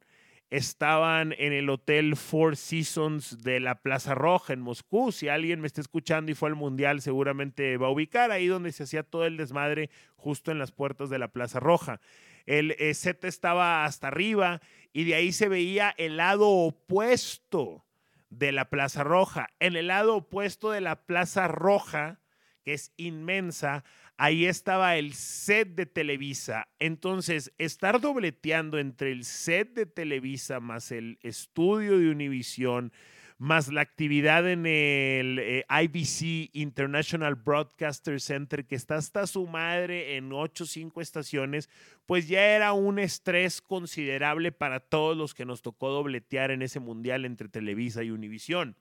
estaban 0.54 1.34
en 1.38 1.52
el 1.52 1.68
Hotel 1.68 2.14
Four 2.14 2.56
Seasons 2.56 3.42
de 3.42 3.58
la 3.58 3.74
Plaza 3.74 4.14
Roja 4.14 4.52
en 4.52 4.60
Moscú. 4.60 5.10
Si 5.10 5.28
alguien 5.28 5.60
me 5.60 5.66
está 5.66 5.80
escuchando 5.80 6.30
y 6.30 6.36
fue 6.36 6.48
al 6.48 6.54
Mundial, 6.54 7.00
seguramente 7.00 7.76
va 7.76 7.88
a 7.88 7.90
ubicar 7.90 8.30
ahí 8.30 8.46
donde 8.46 8.70
se 8.70 8.84
hacía 8.84 9.02
todo 9.02 9.26
el 9.26 9.36
desmadre, 9.36 9.90
justo 10.14 10.52
en 10.52 10.60
las 10.60 10.70
puertas 10.70 11.10
de 11.10 11.18
la 11.18 11.26
Plaza 11.26 11.58
Roja. 11.58 12.00
El 12.46 12.76
eh, 12.78 12.94
set 12.94 13.24
estaba 13.24 13.84
hasta 13.84 14.06
arriba 14.06 14.60
y 14.92 15.02
de 15.02 15.16
ahí 15.16 15.32
se 15.32 15.48
veía 15.48 15.92
el 15.98 16.18
lado 16.18 16.48
opuesto 16.48 17.84
de 18.30 18.52
la 18.52 18.70
Plaza 18.70 19.02
Roja. 19.02 19.48
En 19.58 19.74
el 19.74 19.88
lado 19.88 20.14
opuesto 20.14 20.70
de 20.70 20.80
la 20.80 21.04
Plaza 21.04 21.48
Roja 21.48 22.20
que 22.64 22.72
es 22.72 22.92
inmensa, 22.96 23.84
ahí 24.16 24.46
estaba 24.46 24.96
el 24.96 25.14
set 25.14 25.74
de 25.74 25.86
Televisa. 25.86 26.68
Entonces, 26.78 27.52
estar 27.58 28.00
dobleteando 28.00 28.78
entre 28.78 29.12
el 29.12 29.24
set 29.24 29.74
de 29.74 29.86
Televisa 29.86 30.60
más 30.60 30.92
el 30.92 31.18
estudio 31.22 31.98
de 31.98 32.10
Univisión, 32.10 32.92
más 33.38 33.68
la 33.68 33.80
actividad 33.80 34.48
en 34.48 34.64
el 34.64 35.38
eh, 35.40 35.64
IBC 35.68 36.50
International 36.52 37.34
Broadcaster 37.34 38.20
Center, 38.20 38.64
que 38.64 38.76
está 38.76 38.96
hasta 38.96 39.26
su 39.26 39.46
madre 39.46 40.16
en 40.16 40.32
ocho 40.32 40.64
o 40.64 40.66
cinco 40.66 41.00
estaciones, 41.00 41.68
pues 42.06 42.28
ya 42.28 42.42
era 42.54 42.72
un 42.72 42.98
estrés 42.98 43.60
considerable 43.60 44.52
para 44.52 44.80
todos 44.80 45.16
los 45.16 45.34
que 45.34 45.44
nos 45.44 45.62
tocó 45.62 45.90
dobletear 45.90 46.52
en 46.52 46.62
ese 46.62 46.78
mundial 46.78 47.24
entre 47.24 47.48
Televisa 47.48 48.04
y 48.04 48.10
Univisión. 48.10 48.76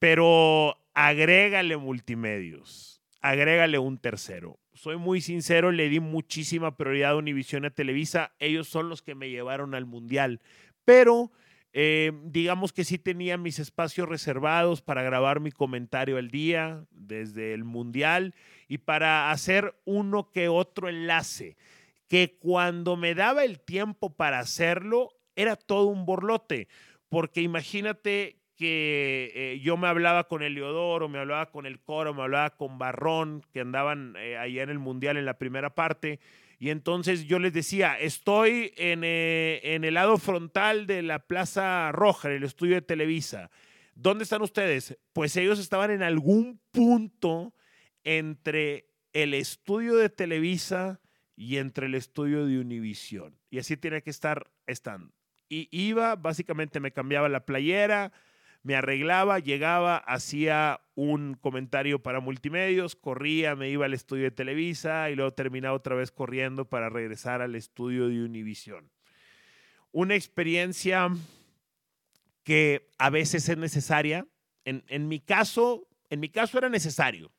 Pero 0.00 0.76
agrégale 0.94 1.76
multimedios 1.76 2.97
agrégale 3.20 3.78
un 3.78 3.98
tercero. 3.98 4.58
Soy 4.72 4.96
muy 4.96 5.20
sincero, 5.20 5.72
le 5.72 5.88
di 5.88 6.00
muchísima 6.00 6.76
prioridad 6.76 7.12
a 7.12 7.16
Univision 7.16 7.64
a 7.64 7.70
Televisa. 7.70 8.32
Ellos 8.38 8.68
son 8.68 8.88
los 8.88 9.02
que 9.02 9.14
me 9.14 9.30
llevaron 9.30 9.74
al 9.74 9.86
Mundial. 9.86 10.40
Pero 10.84 11.32
eh, 11.72 12.12
digamos 12.24 12.72
que 12.72 12.84
sí 12.84 12.98
tenía 12.98 13.36
mis 13.36 13.58
espacios 13.58 14.08
reservados 14.08 14.80
para 14.80 15.02
grabar 15.02 15.40
mi 15.40 15.50
comentario 15.50 16.16
al 16.16 16.30
día 16.30 16.86
desde 16.90 17.54
el 17.54 17.64
Mundial 17.64 18.34
y 18.68 18.78
para 18.78 19.30
hacer 19.30 19.74
uno 19.84 20.30
que 20.30 20.48
otro 20.48 20.88
enlace. 20.88 21.56
Que 22.08 22.38
cuando 22.38 22.96
me 22.96 23.14
daba 23.14 23.44
el 23.44 23.60
tiempo 23.60 24.16
para 24.16 24.38
hacerlo, 24.38 25.10
era 25.36 25.56
todo 25.56 25.86
un 25.86 26.06
borlote. 26.06 26.68
Porque 27.08 27.42
imagínate 27.42 28.38
que 28.58 29.30
eh, 29.34 29.60
yo 29.60 29.76
me 29.76 29.86
hablaba 29.86 30.24
con 30.24 30.42
Eliodoro, 30.42 31.08
me 31.08 31.20
hablaba 31.20 31.50
con 31.52 31.64
el 31.64 31.80
Coro, 31.80 32.12
me 32.12 32.22
hablaba 32.22 32.50
con 32.50 32.76
Barrón, 32.76 33.42
que 33.52 33.60
andaban 33.60 34.16
eh, 34.18 34.36
allá 34.36 34.64
en 34.64 34.70
el 34.70 34.80
Mundial 34.80 35.16
en 35.16 35.24
la 35.24 35.38
primera 35.38 35.74
parte. 35.76 36.18
Y 36.58 36.70
entonces 36.70 37.26
yo 37.26 37.38
les 37.38 37.52
decía, 37.52 37.96
estoy 37.98 38.74
en, 38.76 39.04
eh, 39.04 39.60
en, 39.62 39.84
el 39.84 39.94
lado 39.94 40.18
frontal 40.18 40.88
de 40.88 41.02
la 41.02 41.20
Plaza 41.20 41.92
Roja, 41.92 42.28
en 42.28 42.38
el 42.38 42.42
estudio 42.42 42.74
de 42.74 42.82
Televisa. 42.82 43.48
¿Dónde 43.94 44.24
están 44.24 44.42
ustedes? 44.42 44.98
Pues 45.12 45.36
ellos 45.36 45.60
estaban 45.60 45.92
en 45.92 46.02
algún 46.02 46.60
punto 46.72 47.54
entre 48.02 48.88
el 49.12 49.34
estudio 49.34 49.94
de 49.94 50.08
Televisa 50.08 51.00
y 51.36 51.58
entre 51.58 51.86
el 51.86 51.94
estudio 51.94 52.44
de 52.44 52.58
Univisión. 52.58 53.38
Y 53.50 53.60
así 53.60 53.76
tiene 53.76 54.02
que 54.02 54.10
estar 54.10 54.50
estando. 54.66 55.14
Y 55.48 55.68
iba, 55.70 56.16
básicamente 56.16 56.80
me 56.80 56.90
cambiaba 56.90 57.28
la 57.28 57.46
playera, 57.46 58.12
me 58.62 58.74
arreglaba, 58.74 59.38
llegaba, 59.38 59.98
hacía 59.98 60.80
un 60.94 61.34
comentario 61.34 62.02
para 62.02 62.20
multimedios, 62.20 62.96
corría, 62.96 63.54
me 63.54 63.70
iba 63.70 63.86
al 63.86 63.94
estudio 63.94 64.24
de 64.24 64.30
Televisa 64.30 65.10
y 65.10 65.14
luego 65.14 65.32
terminaba 65.32 65.76
otra 65.76 65.94
vez 65.94 66.10
corriendo 66.10 66.68
para 66.68 66.88
regresar 66.88 67.40
al 67.40 67.54
estudio 67.54 68.08
de 68.08 68.22
Univision. 68.22 68.90
Una 69.92 70.16
experiencia 70.16 71.10
que 72.42 72.88
a 72.98 73.10
veces 73.10 73.48
es 73.48 73.58
necesaria. 73.58 74.26
En, 74.64 74.84
en, 74.88 75.08
mi 75.08 75.20
caso, 75.20 75.86
en 76.10 76.20
mi 76.20 76.28
caso 76.28 76.58
era 76.58 76.68
necesario. 76.68 77.30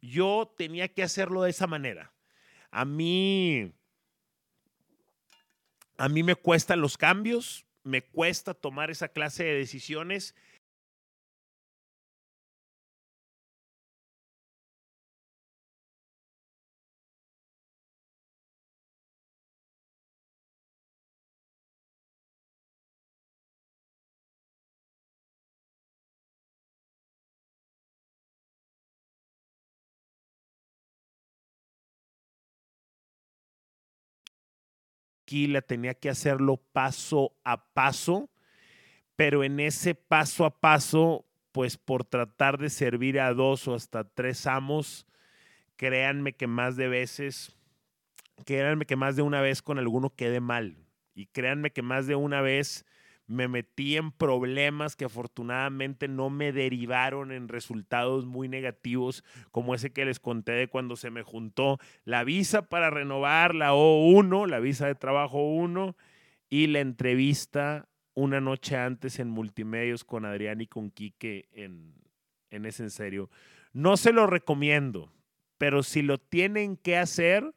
yo 0.00 0.52
tenía 0.56 0.88
que 0.88 1.02
hacerlo 1.02 1.42
de 1.42 1.50
esa 1.50 1.66
manera. 1.66 2.12
A 2.70 2.84
mí, 2.84 3.72
a 5.96 6.08
mí 6.08 6.22
me 6.22 6.34
cuestan 6.34 6.80
los 6.80 6.98
cambios, 6.98 7.66
me 7.82 8.02
cuesta 8.02 8.52
tomar 8.52 8.90
esa 8.90 9.08
clase 9.08 9.44
de 9.44 9.54
decisiones 9.54 10.34
la 35.30 35.62
tenía 35.62 35.94
que 35.94 36.08
hacerlo 36.08 36.58
paso 36.72 37.32
a 37.44 37.64
paso, 37.72 38.30
pero 39.16 39.44
en 39.44 39.60
ese 39.60 39.94
paso 39.94 40.44
a 40.44 40.60
paso, 40.60 41.24
pues 41.52 41.76
por 41.76 42.04
tratar 42.04 42.58
de 42.58 42.70
servir 42.70 43.18
a 43.18 43.32
dos 43.34 43.66
o 43.66 43.74
hasta 43.74 44.04
tres 44.04 44.46
amos, 44.46 45.06
créanme 45.76 46.32
que 46.32 46.46
más 46.46 46.76
de 46.76 46.88
veces, 46.88 47.56
créanme 48.44 48.86
que 48.86 48.96
más 48.96 49.16
de 49.16 49.22
una 49.22 49.40
vez 49.40 49.62
con 49.62 49.78
alguno 49.78 50.10
quede 50.14 50.40
mal. 50.40 50.76
Y 51.14 51.26
créanme 51.26 51.70
que 51.70 51.82
más 51.82 52.06
de 52.06 52.14
una 52.14 52.42
vez 52.42 52.84
me 53.26 53.48
metí 53.48 53.96
en 53.96 54.12
problemas 54.12 54.94
que 54.94 55.04
afortunadamente 55.04 56.08
no 56.08 56.30
me 56.30 56.52
derivaron 56.52 57.32
en 57.32 57.48
resultados 57.48 58.24
muy 58.24 58.48
negativos, 58.48 59.24
como 59.50 59.74
ese 59.74 59.92
que 59.92 60.04
les 60.04 60.20
conté 60.20 60.52
de 60.52 60.68
cuando 60.68 60.96
se 60.96 61.10
me 61.10 61.22
juntó 61.22 61.78
la 62.04 62.24
visa 62.24 62.68
para 62.68 62.90
renovar 62.90 63.54
la 63.54 63.72
O1, 63.72 64.46
la 64.46 64.60
visa 64.60 64.86
de 64.86 64.94
trabajo 64.94 65.38
1, 65.54 65.96
y 66.48 66.68
la 66.68 66.80
entrevista 66.80 67.88
una 68.14 68.40
noche 68.40 68.76
antes 68.76 69.18
en 69.18 69.28
Multimedios 69.28 70.04
con 70.04 70.24
Adrián 70.24 70.60
y 70.60 70.66
con 70.66 70.90
Quique 70.90 71.48
en, 71.52 71.94
en 72.50 72.64
ese 72.64 72.84
en 72.84 72.90
serio. 72.90 73.30
No 73.72 73.96
se 73.96 74.12
lo 74.12 74.26
recomiendo, 74.26 75.12
pero 75.58 75.82
si 75.82 76.00
lo 76.00 76.18
tienen 76.18 76.76
que 76.76 76.96
hacer, 76.96 77.54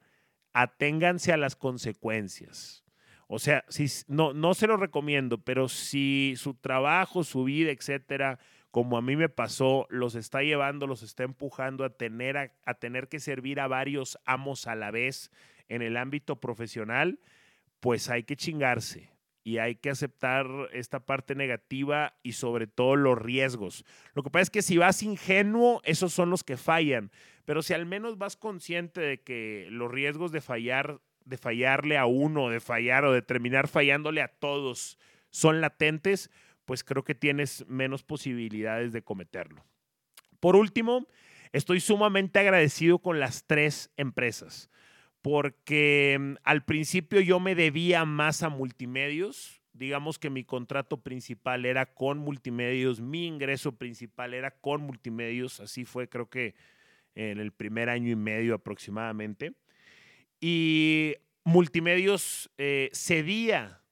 aténganse 0.53 1.31
a 1.31 1.37
las 1.37 1.55
consecuencias. 1.55 2.83
O 3.31 3.37
sea, 3.37 3.63
si, 3.69 3.85
no, 4.07 4.33
no 4.33 4.55
se 4.55 4.65
lo 4.65 4.75
recomiendo, 4.75 5.37
pero 5.37 5.69
si 5.69 6.33
su 6.35 6.55
trabajo, 6.55 7.23
su 7.23 7.43
vida, 7.43 7.69
etcétera, 7.69 8.39
como 8.71 8.97
a 8.97 9.03
mí 9.03 9.15
me 9.15 9.29
pasó, 9.29 9.85
los 9.91 10.15
está 10.15 10.41
llevando, 10.41 10.87
los 10.87 11.03
está 11.03 11.25
empujando 11.25 11.83
a 11.83 11.91
tener, 11.91 12.37
a, 12.37 12.73
tener 12.73 13.07
que 13.07 13.19
servir 13.19 13.59
a 13.59 13.67
varios 13.67 14.17
amos 14.25 14.65
a 14.65 14.73
la 14.73 14.89
vez 14.89 15.29
en 15.67 15.83
el 15.83 15.95
ámbito 15.95 16.39
profesional, 16.39 17.19
pues 17.79 18.09
hay 18.09 18.23
que 18.23 18.35
chingarse 18.35 19.11
y 19.43 19.59
hay 19.59 19.75
que 19.75 19.91
aceptar 19.91 20.47
esta 20.73 20.99
parte 20.99 21.35
negativa 21.35 22.17
y 22.23 22.31
sobre 22.31 22.65
todo 22.65 22.95
los 22.95 23.19
riesgos. 23.19 23.85
Lo 24.15 24.23
que 24.23 24.31
pasa 24.31 24.41
es 24.41 24.49
que 24.49 24.63
si 24.63 24.79
vas 24.79 25.03
ingenuo, 25.03 25.81
esos 25.83 26.13
son 26.13 26.31
los 26.31 26.43
que 26.43 26.57
fallan, 26.57 27.11
pero 27.45 27.61
si 27.61 27.75
al 27.75 27.85
menos 27.85 28.17
vas 28.17 28.37
consciente 28.37 29.01
de 29.01 29.21
que 29.21 29.67
los 29.69 29.91
riesgos 29.91 30.31
de 30.31 30.41
fallar 30.41 30.99
de 31.29 31.37
fallarle 31.37 31.97
a 31.97 32.05
uno, 32.05 32.49
de 32.49 32.59
fallar 32.59 33.05
o 33.05 33.13
de 33.13 33.21
terminar 33.21 33.67
fallándole 33.67 34.21
a 34.21 34.27
todos 34.27 34.97
son 35.29 35.61
latentes, 35.61 36.31
pues 36.65 36.83
creo 36.83 37.03
que 37.03 37.15
tienes 37.15 37.65
menos 37.67 38.03
posibilidades 38.03 38.91
de 38.91 39.03
cometerlo. 39.03 39.63
Por 40.39 40.55
último, 40.55 41.07
estoy 41.51 41.79
sumamente 41.79 42.39
agradecido 42.39 42.99
con 42.99 43.19
las 43.19 43.45
tres 43.45 43.91
empresas, 43.95 44.69
porque 45.21 46.17
mm, 46.19 46.33
al 46.43 46.65
principio 46.65 47.21
yo 47.21 47.39
me 47.39 47.55
debía 47.55 48.05
más 48.05 48.41
a 48.41 48.49
multimedios. 48.49 49.61
Digamos 49.73 50.17
que 50.17 50.29
mi 50.29 50.43
contrato 50.43 51.01
principal 51.01 51.65
era 51.65 51.93
con 51.93 52.17
multimedios, 52.17 53.01
mi 53.01 53.27
ingreso 53.27 53.73
principal 53.73 54.33
era 54.33 54.51
con 54.51 54.81
multimedios, 54.81 55.59
así 55.59 55.85
fue 55.85 56.09
creo 56.09 56.29
que 56.29 56.55
en 57.15 57.39
el 57.39 57.51
primer 57.51 57.89
año 57.89 58.09
y 58.09 58.15
medio 58.15 58.55
aproximadamente. 58.55 59.53
Y 60.39 61.15
Multimedios 61.43 62.49
eh, 62.57 62.89
cedía 62.93 63.83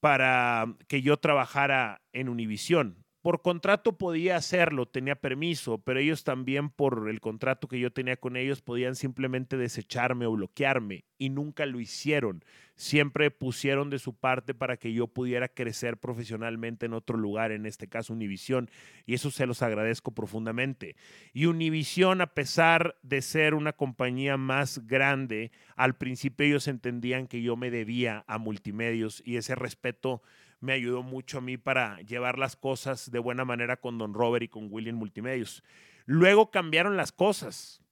para 0.00 0.66
que 0.88 1.02
yo 1.02 1.16
trabajara 1.16 2.02
en 2.12 2.28
Univisión. 2.28 3.03
Por 3.24 3.40
contrato 3.40 3.96
podía 3.96 4.36
hacerlo, 4.36 4.84
tenía 4.84 5.14
permiso, 5.14 5.78
pero 5.78 5.98
ellos 5.98 6.24
también 6.24 6.68
por 6.68 7.08
el 7.08 7.22
contrato 7.22 7.68
que 7.68 7.80
yo 7.80 7.90
tenía 7.90 8.18
con 8.18 8.36
ellos 8.36 8.60
podían 8.60 8.96
simplemente 8.96 9.56
desecharme 9.56 10.26
o 10.26 10.32
bloquearme 10.32 11.06
y 11.16 11.30
nunca 11.30 11.64
lo 11.64 11.80
hicieron. 11.80 12.44
Siempre 12.76 13.30
pusieron 13.30 13.88
de 13.88 13.98
su 13.98 14.14
parte 14.14 14.52
para 14.52 14.76
que 14.76 14.92
yo 14.92 15.06
pudiera 15.06 15.48
crecer 15.48 15.96
profesionalmente 15.96 16.84
en 16.84 16.92
otro 16.92 17.16
lugar, 17.16 17.50
en 17.50 17.64
este 17.64 17.88
caso 17.88 18.12
Univisión, 18.12 18.68
y 19.06 19.14
eso 19.14 19.30
se 19.30 19.46
los 19.46 19.62
agradezco 19.62 20.10
profundamente. 20.10 20.94
Y 21.32 21.46
Univisión, 21.46 22.20
a 22.20 22.34
pesar 22.34 22.98
de 23.00 23.22
ser 23.22 23.54
una 23.54 23.72
compañía 23.72 24.36
más 24.36 24.86
grande, 24.86 25.50
al 25.76 25.96
principio 25.96 26.44
ellos 26.44 26.68
entendían 26.68 27.26
que 27.26 27.40
yo 27.40 27.56
me 27.56 27.70
debía 27.70 28.22
a 28.26 28.36
multimedios 28.36 29.22
y 29.24 29.36
ese 29.36 29.54
respeto 29.54 30.20
me 30.64 30.72
ayudó 30.72 31.02
mucho 31.02 31.38
a 31.38 31.40
mí 31.42 31.58
para 31.58 32.00
llevar 32.00 32.38
las 32.38 32.56
cosas 32.56 33.10
de 33.10 33.18
buena 33.18 33.44
manera 33.44 33.76
con 33.76 33.98
Don 33.98 34.14
Robert 34.14 34.44
y 34.44 34.48
con 34.48 34.68
William 34.70 34.96
Multimedios. 34.96 35.62
Luego 36.06 36.50
cambiaron 36.50 36.96
las 36.96 37.12
cosas 37.12 37.82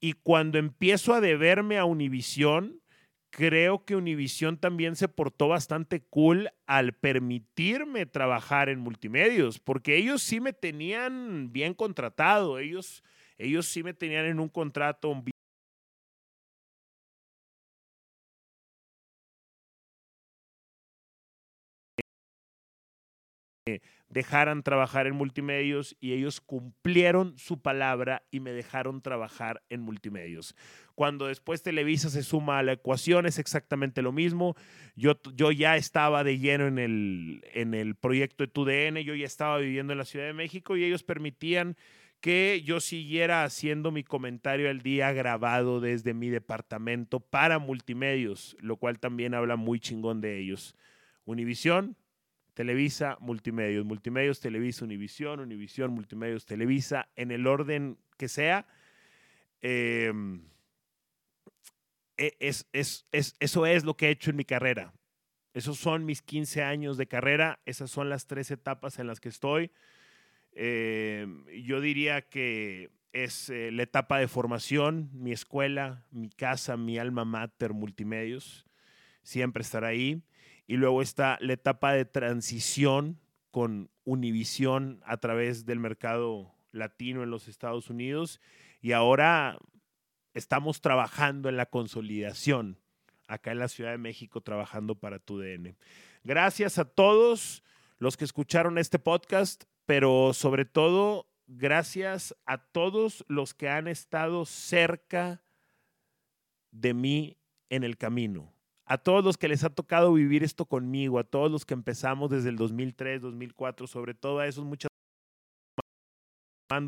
y 0.00 0.14
cuando 0.14 0.58
empiezo 0.58 1.14
a 1.14 1.20
deberme 1.20 1.78
a 1.78 1.84
Univisión, 1.84 2.80
creo 3.30 3.84
que 3.84 3.94
Univisión 3.94 4.58
también 4.58 4.96
se 4.96 5.08
portó 5.08 5.48
bastante 5.48 6.02
cool 6.02 6.50
al 6.66 6.92
permitirme 6.92 8.04
trabajar 8.04 8.68
en 8.68 8.80
multimedios, 8.80 9.60
porque 9.60 9.96
ellos 9.96 10.20
sí 10.22 10.40
me 10.40 10.52
tenían 10.52 11.52
bien 11.52 11.74
contratado, 11.74 12.58
ellos, 12.58 13.04
ellos 13.38 13.66
sí 13.66 13.82
me 13.84 13.94
tenían 13.94 14.26
en 14.26 14.40
un 14.40 14.48
contrato 14.48 15.22
dejaran 24.08 24.62
trabajar 24.62 25.06
en 25.06 25.14
multimedios 25.14 25.96
y 26.00 26.12
ellos 26.12 26.40
cumplieron 26.40 27.36
su 27.38 27.60
palabra 27.60 28.22
y 28.30 28.40
me 28.40 28.52
dejaron 28.52 29.02
trabajar 29.02 29.62
en 29.68 29.82
multimedios. 29.82 30.54
Cuando 30.94 31.26
después 31.26 31.62
Televisa 31.62 32.08
se 32.08 32.22
suma 32.22 32.58
a 32.58 32.62
la 32.62 32.72
ecuación 32.72 33.26
es 33.26 33.38
exactamente 33.38 34.02
lo 34.02 34.12
mismo. 34.12 34.56
Yo, 34.96 35.20
yo 35.34 35.52
ya 35.52 35.76
estaba 35.76 36.24
de 36.24 36.38
lleno 36.38 36.66
en 36.66 36.78
el, 36.78 37.44
en 37.52 37.74
el 37.74 37.94
proyecto 37.94 38.44
de 38.44 38.48
TUDN, 38.48 38.96
yo 39.04 39.14
ya 39.14 39.26
estaba 39.26 39.58
viviendo 39.58 39.92
en 39.92 39.98
la 39.98 40.04
Ciudad 40.04 40.26
de 40.26 40.32
México 40.32 40.76
y 40.76 40.84
ellos 40.84 41.02
permitían 41.02 41.76
que 42.20 42.62
yo 42.64 42.80
siguiera 42.80 43.44
haciendo 43.44 43.92
mi 43.92 44.02
comentario 44.02 44.70
al 44.70 44.80
día 44.80 45.12
grabado 45.12 45.80
desde 45.80 46.14
mi 46.14 46.30
departamento 46.30 47.20
para 47.20 47.58
multimedios, 47.58 48.56
lo 48.60 48.76
cual 48.76 48.98
también 48.98 49.34
habla 49.34 49.56
muy 49.56 49.78
chingón 49.78 50.20
de 50.20 50.38
ellos. 50.38 50.74
Univisión, 51.24 51.96
Televisa, 52.58 53.16
Multimedios, 53.20 53.84
Multimedios, 53.84 54.40
Televisa, 54.40 54.84
Univisión, 54.84 55.38
Univisión, 55.38 55.92
Multimedios, 55.92 56.44
Televisa, 56.44 57.08
en 57.14 57.30
el 57.30 57.46
orden 57.46 57.98
que 58.16 58.26
sea. 58.26 58.66
Em, 59.60 60.42
e, 62.16 62.36
es, 62.40 62.66
eso 63.12 63.64
es 63.64 63.84
lo 63.84 63.96
que 63.96 64.08
he 64.08 64.10
hecho 64.10 64.30
en 64.30 64.36
mi 64.36 64.44
carrera. 64.44 64.92
Esos 65.54 65.78
son 65.78 66.04
mis 66.04 66.20
15 66.20 66.64
años 66.64 66.96
de 66.96 67.06
carrera, 67.06 67.60
esas 67.64 67.92
son 67.92 68.08
las 68.08 68.26
tres 68.26 68.50
etapas 68.50 68.98
en 68.98 69.06
las 69.06 69.20
que 69.20 69.28
estoy. 69.28 69.70
Em, 70.50 71.46
yo 71.62 71.80
diría 71.80 72.22
que 72.22 72.90
es 73.12 73.50
eh, 73.50 73.70
la 73.70 73.84
etapa 73.84 74.18
de 74.18 74.26
formación, 74.26 75.10
mi 75.12 75.30
escuela, 75.30 76.04
mi 76.10 76.28
casa, 76.28 76.76
mi 76.76 76.98
alma 76.98 77.24
mater, 77.24 77.72
multimedios, 77.72 78.66
siempre 79.22 79.62
estará 79.62 79.86
ahí. 79.86 80.24
Y 80.68 80.76
luego 80.76 81.00
está 81.00 81.38
la 81.40 81.54
etapa 81.54 81.94
de 81.94 82.04
transición 82.04 83.18
con 83.50 83.90
Univisión 84.04 85.02
a 85.06 85.16
través 85.16 85.64
del 85.64 85.80
mercado 85.80 86.54
latino 86.72 87.22
en 87.22 87.30
los 87.30 87.48
Estados 87.48 87.88
Unidos. 87.88 88.38
Y 88.82 88.92
ahora 88.92 89.58
estamos 90.34 90.82
trabajando 90.82 91.48
en 91.48 91.56
la 91.56 91.66
consolidación 91.66 92.78
acá 93.28 93.50
en 93.50 93.60
la 93.60 93.68
Ciudad 93.68 93.92
de 93.92 93.98
México, 93.98 94.42
trabajando 94.42 94.94
para 94.94 95.18
tu 95.18 95.38
DN. 95.38 95.74
Gracias 96.22 96.78
a 96.78 96.84
todos 96.84 97.62
los 97.96 98.18
que 98.18 98.26
escucharon 98.26 98.76
este 98.76 98.98
podcast, 98.98 99.64
pero 99.86 100.34
sobre 100.34 100.66
todo 100.66 101.30
gracias 101.46 102.36
a 102.44 102.58
todos 102.58 103.24
los 103.26 103.54
que 103.54 103.70
han 103.70 103.88
estado 103.88 104.44
cerca 104.44 105.42
de 106.72 106.92
mí 106.92 107.38
en 107.70 107.84
el 107.84 107.96
camino 107.96 108.52
a 108.88 108.96
todos 108.96 109.22
los 109.22 109.36
que 109.36 109.48
les 109.48 109.64
ha 109.64 109.70
tocado 109.70 110.14
vivir 110.14 110.42
esto 110.42 110.64
conmigo, 110.64 111.18
a 111.18 111.24
todos 111.24 111.50
los 111.50 111.66
que 111.66 111.74
empezamos 111.74 112.30
desde 112.30 112.48
el 112.48 112.56
2003, 112.56 113.20
2004, 113.20 113.86
sobre 113.86 114.14
todo 114.14 114.38
a 114.38 114.46
esos 114.46 114.64
muchas 114.64 114.88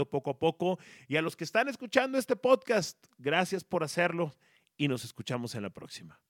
poco 0.09 0.31
a 0.31 0.39
poco. 0.39 0.79
Y 1.09 1.17
a 1.17 1.23
los 1.23 1.37
que 1.37 1.45
están 1.45 1.69
escuchando 1.69 2.19
este 2.19 2.37
podcast, 2.37 2.99
gracias 3.19 3.65
por 3.65 3.83
hacerlo 3.85 4.33
y 4.77 4.89
nos 4.89 5.05
escuchamos 5.05 5.55
en 5.55 5.63
la 5.63 5.71
próxima. 5.71 6.21